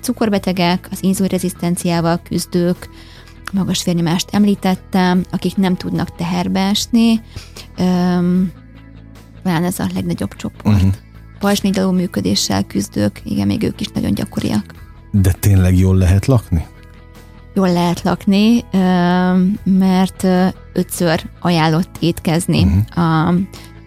cukorbetegek, 0.00 0.88
az 0.90 1.02
inzulinrezisztenciával 1.02 2.20
küzdők, 2.22 2.88
magas 3.52 3.84
vérnyomást 3.84 4.28
említettem, 4.32 5.24
akik 5.30 5.56
nem 5.56 5.76
tudnak 5.76 6.14
teherbe 6.14 6.60
esni, 6.60 7.20
Öm, 7.78 8.52
talán 9.42 9.64
ez 9.64 9.78
a 9.78 9.86
legnagyobb 9.94 10.34
csoport. 10.34 10.82
Mhm. 10.82 10.88
Uh-huh. 11.38 11.50
Pajzsnégyaló 11.50 11.90
működéssel 11.90 12.62
küzdők, 12.64 13.20
igen, 13.24 13.46
még 13.46 13.62
ők 13.62 13.80
is 13.80 13.86
nagyon 13.86 14.14
gyakoriak. 14.14 14.64
De 15.10 15.32
tényleg 15.32 15.78
jól 15.78 15.96
lehet 15.96 16.26
lakni? 16.26 16.66
Jól 17.54 17.72
lehet 17.72 18.02
lakni, 18.02 18.64
mert 19.64 20.26
ötször 20.72 21.30
ajánlott 21.40 21.96
étkezni 22.00 22.62
uh-huh. 22.62 23.28
a 23.28 23.34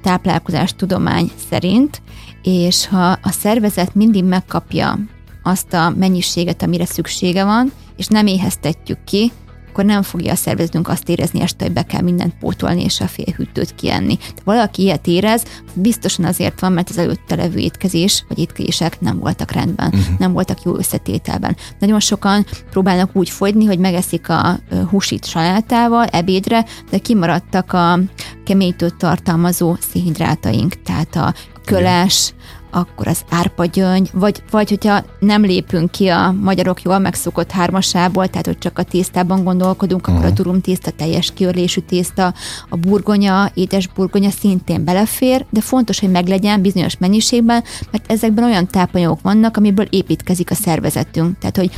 táplálkozás 0.01 0.73
tudomány 0.75 1.31
szerint, 1.49 2.01
és 2.43 2.87
ha 2.87 3.09
a 3.21 3.29
szervezet 3.29 3.95
mindig 3.95 4.23
megkapja 4.23 4.99
azt 5.43 5.73
a 5.73 5.89
mennyiséget, 5.89 6.63
amire 6.63 6.85
szüksége 6.85 7.43
van, 7.43 7.71
és 7.97 8.07
nem 8.07 8.27
éheztetjük 8.27 9.03
ki, 9.03 9.31
akkor 9.71 9.85
nem 9.85 10.01
fogja 10.01 10.31
a 10.31 10.35
szervezetünk 10.35 10.87
azt 10.87 11.09
érezni 11.09 11.41
este, 11.41 11.63
hogy 11.63 11.73
be 11.73 11.83
kell 11.83 12.01
mindent 12.01 12.33
pótolni 12.39 12.83
és 12.83 12.99
a 12.99 13.07
félhűtőt 13.07 13.75
kienni. 13.75 14.15
De 14.15 14.41
valaki 14.43 14.81
ilyet 14.81 15.07
érez, 15.07 15.43
biztosan 15.73 16.25
azért 16.25 16.59
van, 16.59 16.71
mert 16.71 16.89
az 16.89 16.97
előtte 16.97 17.35
levő 17.35 17.57
étkezés 17.57 18.25
vagy 18.27 18.39
étkezések 18.39 18.99
nem 19.01 19.19
voltak 19.19 19.51
rendben, 19.51 19.87
uh-huh. 19.87 20.17
nem 20.19 20.31
voltak 20.31 20.63
jó 20.63 20.77
összetételben. 20.77 21.57
Nagyon 21.79 21.99
sokan 21.99 22.45
próbálnak 22.71 23.09
úgy 23.13 23.29
fogyni, 23.29 23.65
hogy 23.65 23.79
megeszik 23.79 24.29
a 24.29 24.59
húsit 24.89 25.25
salátával 25.25 26.05
ebédre, 26.05 26.65
de 26.89 26.97
kimaradtak 26.97 27.73
a 27.73 27.99
keményítőt 28.45 28.95
tartalmazó 28.95 29.75
szénhidrátaink, 29.91 30.81
tehát 30.81 31.15
a 31.15 31.33
köles, 31.65 32.33
akkor 32.71 33.07
az 33.07 33.21
árpagyöngy, 33.29 34.09
vagy, 34.13 34.43
vagy 34.51 34.69
hogyha 34.69 35.03
nem 35.19 35.41
lépünk 35.41 35.91
ki 35.91 36.07
a 36.07 36.35
magyarok 36.41 36.81
jól 36.81 36.99
megszokott 36.99 37.51
hármasából, 37.51 38.27
tehát 38.27 38.45
hogy 38.45 38.57
csak 38.57 38.79
a 38.79 38.83
tésztában 38.83 39.43
gondolkodunk, 39.43 40.07
akkor 40.07 40.25
a 40.25 40.29
durum 40.29 40.61
tészta, 40.61 40.91
teljes 40.91 41.33
kiörlésű 41.33 41.81
tészta, 41.81 42.33
a 42.69 42.75
burgonya, 42.75 43.51
édes 43.53 43.87
burgonya 43.87 44.29
szintén 44.29 44.83
belefér, 44.83 45.45
de 45.49 45.61
fontos, 45.61 45.99
hogy 45.99 46.11
meglegyen 46.11 46.61
bizonyos 46.61 46.97
mennyiségben, 46.97 47.63
mert 47.91 48.11
ezekben 48.11 48.43
olyan 48.43 48.67
tápanyagok 48.67 49.21
vannak, 49.21 49.57
amiből 49.57 49.85
építkezik 49.89 50.51
a 50.51 50.55
szervezetünk. 50.55 51.37
Tehát, 51.37 51.57
hogy 51.57 51.71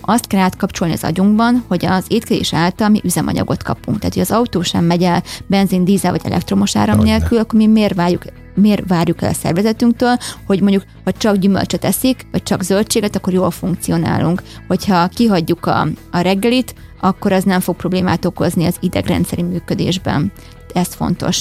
azt 0.00 0.26
kell 0.26 0.40
átkapcsolni 0.40 0.92
az 0.92 1.04
agyunkban, 1.04 1.64
hogy 1.68 1.86
az 1.86 2.04
étkezés 2.08 2.54
által 2.54 2.88
mi 2.88 3.00
üzemanyagot 3.04 3.62
kapunk. 3.62 3.98
Tehát, 3.98 4.14
hogy 4.14 4.22
az 4.22 4.30
autó 4.30 4.62
sem 4.62 4.84
megy 4.84 5.02
el 5.02 5.22
benzin, 5.46 5.84
dízel 5.84 6.10
vagy 6.10 6.20
elektromos 6.24 6.76
áram 6.76 6.96
Hogyne. 6.96 7.16
nélkül, 7.16 7.38
akkor 7.38 7.58
mi 7.58 7.66
miért 7.66 7.94
várjuk 7.94 8.22
miért 8.54 8.88
várjuk 8.88 9.22
el 9.22 9.30
a 9.30 9.34
szervezetünktől, 9.34 10.16
hogy 10.46 10.60
mondjuk, 10.60 10.84
ha 11.04 11.12
csak 11.12 11.36
gyümölcsöt 11.36 11.84
eszik, 11.84 12.26
vagy 12.32 12.42
csak 12.42 12.62
zöldséget, 12.62 13.16
akkor 13.16 13.32
jól 13.32 13.50
funkcionálunk. 13.50 14.42
Hogyha 14.66 15.08
kihagyjuk 15.08 15.66
a, 15.66 15.86
a 16.10 16.20
reggelit, 16.20 16.74
akkor 17.00 17.32
az 17.32 17.44
nem 17.44 17.60
fog 17.60 17.76
problémát 17.76 18.24
okozni 18.24 18.66
az 18.66 18.76
idegrendszeri 18.80 19.42
működésben. 19.42 20.32
Ezt 20.74 20.94
fontos 20.94 21.36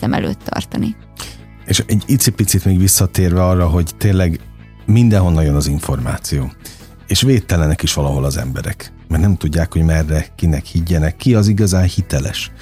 szem 0.00 0.12
előtt 0.12 0.40
tartani. 0.44 0.96
És 1.66 1.82
egy 1.86 2.02
icipicit 2.06 2.64
még 2.64 2.78
visszatérve 2.78 3.44
arra, 3.44 3.68
hogy 3.68 3.90
tényleg 3.98 4.40
mindenhonnan 4.86 5.44
jön 5.44 5.54
az 5.54 5.66
információ. 5.66 6.52
És 7.06 7.22
védtelenek 7.22 7.82
is 7.82 7.94
valahol 7.94 8.24
az 8.24 8.36
emberek. 8.36 8.92
Mert 9.08 9.22
nem 9.22 9.36
tudják, 9.36 9.72
hogy 9.72 9.82
merre, 9.82 10.26
kinek 10.36 10.64
higgyenek, 10.64 11.16
ki 11.16 11.34
az 11.34 11.48
igazán 11.48 11.84
hiteles. 11.84 12.52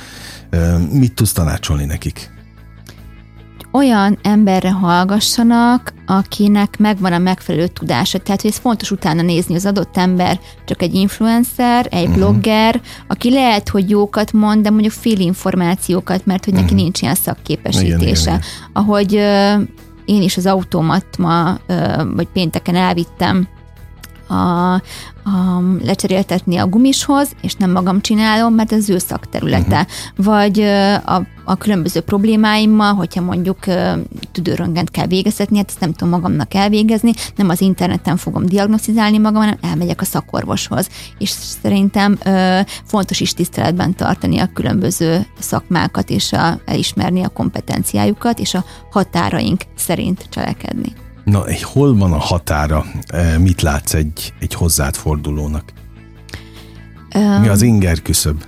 Mit 0.90 1.14
tudsz 1.14 1.32
tanácsolni 1.32 1.84
nekik? 1.84 2.30
Olyan 3.72 4.18
emberre 4.22 4.70
hallgassanak, 4.70 5.92
akinek 6.06 6.78
megvan 6.78 7.12
a 7.12 7.18
megfelelő 7.18 7.66
tudása. 7.66 8.18
Tehát, 8.18 8.40
hogy 8.40 8.50
ez 8.50 8.56
fontos 8.56 8.90
utána 8.90 9.22
nézni, 9.22 9.54
az 9.54 9.66
adott 9.66 9.96
ember 9.96 10.40
csak 10.64 10.82
egy 10.82 10.94
influencer, 10.94 11.86
egy 11.90 12.02
uh-huh. 12.02 12.16
blogger, 12.16 12.80
aki 13.08 13.30
lehet, 13.30 13.68
hogy 13.68 13.90
jókat 13.90 14.32
mond, 14.32 14.62
de 14.62 14.70
mondjuk 14.70 14.92
fél 14.92 15.18
információkat, 15.18 16.26
mert 16.26 16.44
hogy 16.44 16.54
neki 16.54 16.64
uh-huh. 16.64 16.80
nincs 16.80 17.02
ilyen 17.02 17.14
szakképesítése. 17.14 17.96
Igen, 17.96 18.00
igen, 18.00 18.16
igen. 18.16 18.40
Ahogy 18.72 19.16
ö, 19.16 19.54
én 20.04 20.22
is 20.22 20.36
az 20.36 20.46
autómat 20.46 21.18
ma, 21.18 21.58
ö, 21.66 22.02
vagy 22.14 22.28
pénteken 22.32 22.74
elvittem 22.74 23.48
a, 24.26 24.34
a, 24.34 24.80
lecseréltetni 25.84 26.56
a 26.56 26.66
gumishoz, 26.66 27.30
és 27.42 27.54
nem 27.54 27.70
magam 27.70 28.00
csinálom, 28.00 28.54
mert 28.54 28.72
ez 28.72 28.78
az 28.78 28.90
ő 28.90 28.98
szakterülete. 28.98 29.86
Uh-huh. 30.16 30.24
Vagy 30.24 30.60
a, 31.04 31.22
a 31.44 31.56
különböző 31.56 32.00
problémáimmal, 32.00 32.94
hogyha 32.94 33.20
mondjuk 33.20 33.58
tüdőröngent 34.32 34.90
kell 34.90 35.06
végeztetni, 35.06 35.56
hát 35.56 35.68
ezt 35.68 35.80
nem 35.80 35.92
tudom 35.92 36.08
magamnak 36.08 36.54
elvégezni, 36.54 37.12
nem 37.36 37.48
az 37.48 37.60
interneten 37.60 38.16
fogom 38.16 38.46
diagnosztizálni 38.46 39.18
magam, 39.18 39.42
hanem 39.42 39.58
elmegyek 39.60 40.00
a 40.00 40.04
szakorvoshoz. 40.04 40.88
És 41.18 41.30
szerintem 41.30 42.18
ö, 42.24 42.60
fontos 42.84 43.20
is 43.20 43.34
tiszteletben 43.34 43.94
tartani 43.94 44.38
a 44.38 44.50
különböző 44.54 45.26
szakmákat, 45.38 46.10
és 46.10 46.32
a, 46.32 46.60
elismerni 46.64 47.22
a 47.22 47.28
kompetenciájukat, 47.28 48.38
és 48.38 48.54
a 48.54 48.64
határaink 48.90 49.62
szerint 49.76 50.26
cselekedni. 50.30 50.92
Na, 51.24 51.44
hol 51.62 51.96
van 51.96 52.12
a 52.12 52.18
határa? 52.18 52.84
E, 53.06 53.38
Mit 53.38 53.62
látsz 53.62 53.94
egy, 53.94 54.34
egy 54.38 54.54
hozzád 54.54 54.94
fordulónak? 54.96 55.72
Mi 57.40 57.48
az 57.48 57.62
inger 57.62 58.02
küszöb? 58.02 58.44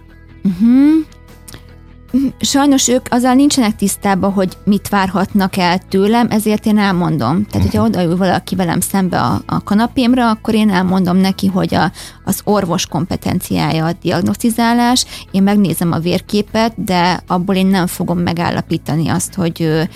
Sajnos 2.40 2.88
ők 2.88 3.06
azzal 3.10 3.34
nincsenek 3.34 3.76
tisztában, 3.76 4.32
hogy 4.32 4.56
mit 4.64 4.88
várhatnak 4.88 5.56
el 5.56 5.78
tőlem, 5.78 6.26
ezért 6.30 6.66
én 6.66 6.78
elmondom. 6.78 7.46
Tehát, 7.46 7.66
hogyha 7.66 7.84
odaül 7.84 8.16
valaki 8.16 8.54
velem 8.54 8.80
szembe 8.80 9.20
a, 9.20 9.42
a 9.46 9.62
kanapémra, 9.62 10.30
akkor 10.30 10.54
én 10.54 10.70
elmondom 10.70 11.16
neki, 11.16 11.46
hogy 11.46 11.74
a, 11.74 11.92
az 12.24 12.40
orvos 12.44 12.86
kompetenciája 12.86 13.86
a 13.86 13.92
diagnosztizálás, 14.02 15.04
én 15.30 15.42
megnézem 15.42 15.92
a 15.92 15.98
vérképet, 15.98 16.84
de 16.84 17.22
abból 17.26 17.54
én 17.54 17.66
nem 17.66 17.86
fogom 17.86 18.18
megállapítani 18.18 19.08
azt, 19.08 19.34
hogy 19.34 19.60
ő, 19.60 19.88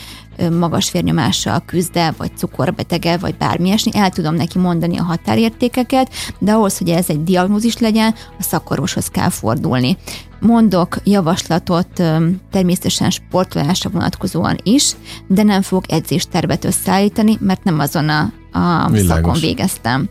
magas 0.59 0.91
vérnyomással 0.91 1.63
küzde, 1.67 2.15
vagy 2.17 2.31
cukorbetege, 2.37 3.17
vagy 3.17 3.37
bármi 3.37 3.67
ilyesmi. 3.67 3.91
El 3.95 4.11
tudom 4.11 4.35
neki 4.35 4.59
mondani 4.59 4.99
a 4.99 5.03
határértékeket, 5.03 6.11
de 6.39 6.53
ahhoz, 6.53 6.79
hogy 6.79 6.89
ez 6.89 7.09
egy 7.09 7.25
diagnózis 7.25 7.79
legyen, 7.79 8.15
a 8.39 8.43
szakorvoshoz 8.43 9.09
kell 9.09 9.29
fordulni. 9.29 9.97
Mondok 10.41 10.97
javaslatot 11.05 12.03
természetesen 12.51 13.11
sportolásra 13.11 13.91
vonatkozóan 13.91 14.59
is, 14.63 14.93
de 15.27 15.43
nem 15.43 15.63
fogok 15.63 15.93
edzéstervet 15.93 16.65
összeállítani, 16.65 17.37
mert 17.41 17.65
nem 17.65 17.79
azon 17.79 18.09
a, 18.09 18.33
a 18.53 18.89
Világos. 18.91 19.07
szakon 19.07 19.41
végeztem. 19.41 20.09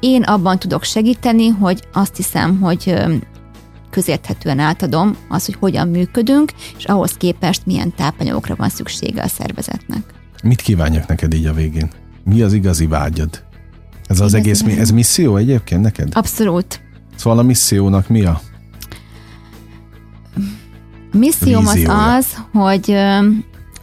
Én 0.00 0.22
abban 0.22 0.58
tudok 0.58 0.84
segíteni, 0.84 1.48
hogy 1.48 1.82
azt 1.92 2.16
hiszem, 2.16 2.60
hogy 2.60 2.94
közérthetően 3.90 4.58
átadom 4.58 5.16
az, 5.28 5.44
hogy 5.44 5.56
hogyan 5.60 5.88
működünk, 5.88 6.52
és 6.78 6.84
ahhoz 6.84 7.12
képest 7.12 7.66
milyen 7.66 7.94
tápanyagokra 7.94 8.54
van 8.56 8.68
szüksége 8.68 9.22
a 9.22 9.28
szervezetnek. 9.28 10.02
Mit 10.42 10.60
kívánjak 10.60 11.06
neked 11.06 11.34
így 11.34 11.46
a 11.46 11.52
végén? 11.52 11.90
Mi 12.24 12.42
az 12.42 12.52
igazi 12.52 12.86
vágyad? 12.86 13.42
Ez 14.06 14.20
az 14.20 14.34
Igazi 14.34 14.64
egész, 14.64 14.78
ez 14.78 14.90
misszió 14.90 15.36
egyébként 15.36 15.82
neked? 15.82 16.08
Abszolút. 16.12 16.80
Szóval 17.16 17.38
a 17.38 17.42
missziónak 17.42 18.08
mi 18.08 18.24
a? 18.24 18.40
A 21.12 21.16
misszióm 21.16 21.66
az 21.66 21.84
az, 21.86 22.26
hogy, 22.52 22.96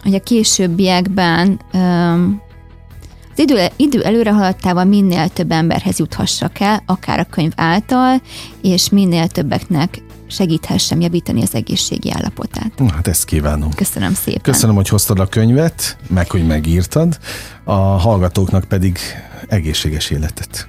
hogy 0.04 0.13
a 0.13 0.20
későbbiekben 0.24 1.60
Az 3.32 3.40
idő, 3.44 3.68
idő 3.76 4.02
előre 4.04 4.32
haladtával 4.32 4.84
minél 4.84 5.30
több 5.30 5.52
emberhez 5.52 5.98
juthassak 5.98 6.60
el, 6.60 6.84
akár 6.86 7.20
a 7.20 7.24
könyv 7.24 7.52
által, 7.56 8.22
és 8.62 8.90
minél 8.90 9.28
többeknek 9.28 10.02
segíthessem 10.28 11.02
javítani 11.02 11.42
az 11.42 11.56
egészségi 11.56 12.12
állapotát. 12.12 12.72
Hát 12.94 13.08
ezt 13.08 13.26
kívánom. 13.26 13.74
Köszönöm 13.74 14.13
szépen. 14.13 14.42
Köszönöm, 14.42 14.76
hogy 14.76 14.88
hoztad 14.88 15.20
a 15.20 15.28
könyvet, 15.28 15.98
meg 16.10 16.32
hogy 16.32 16.48
megírtad, 16.48 17.18
a 17.63 17.74
hallgatóknak 17.74 18.63
pedig 18.63 18.98
egészséges 19.48 20.10
életet. 20.10 20.68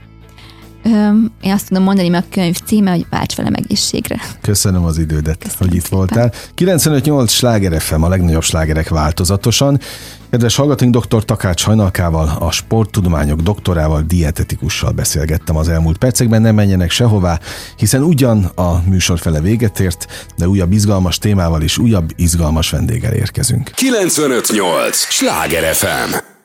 Én 1.40 1.52
azt 1.52 1.68
tudom 1.68 1.82
mondani, 1.82 2.08
mert 2.08 2.24
a 2.24 2.28
könyv 2.30 2.56
címe, 2.66 2.90
hogy 2.90 3.06
válts 3.10 3.34
velem 3.34 3.54
egészségre. 3.54 4.20
Köszönöm 4.40 4.84
az 4.84 4.98
idődet, 4.98 5.38
Köszönöm 5.38 5.68
hogy 5.68 5.74
itt 5.74 5.82
szépen. 5.82 5.98
voltál. 5.98 6.32
95.8 6.56 7.28
Sláger 7.28 7.80
FM, 7.80 8.02
a 8.02 8.08
legnagyobb 8.08 8.42
slágerek 8.42 8.88
változatosan. 8.88 9.80
Kedves 10.30 10.56
hallgatóink, 10.56 10.96
dr. 10.96 11.24
Takács 11.24 11.62
Hajnalkával, 11.62 12.36
a 12.40 12.50
sporttudományok 12.50 13.40
doktorával, 13.40 14.02
dietetikussal 14.06 14.90
beszélgettem 14.90 15.56
az 15.56 15.68
elmúlt 15.68 15.98
percekben, 15.98 16.42
nem 16.42 16.54
menjenek 16.54 16.90
sehová, 16.90 17.38
hiszen 17.76 18.02
ugyan 18.02 18.44
a 18.54 18.82
műsor 18.84 19.18
fele 19.18 19.40
véget 19.40 19.80
ért, 19.80 20.26
de 20.36 20.48
újabb 20.48 20.72
izgalmas 20.72 21.18
témával 21.18 21.62
és 21.62 21.78
újabb 21.78 22.10
izgalmas 22.16 22.70
vendéggel 22.70 23.12
érkezünk. 23.12 23.70
958! 23.74 24.96
Sláger 24.96 25.74
FM! 25.74 26.37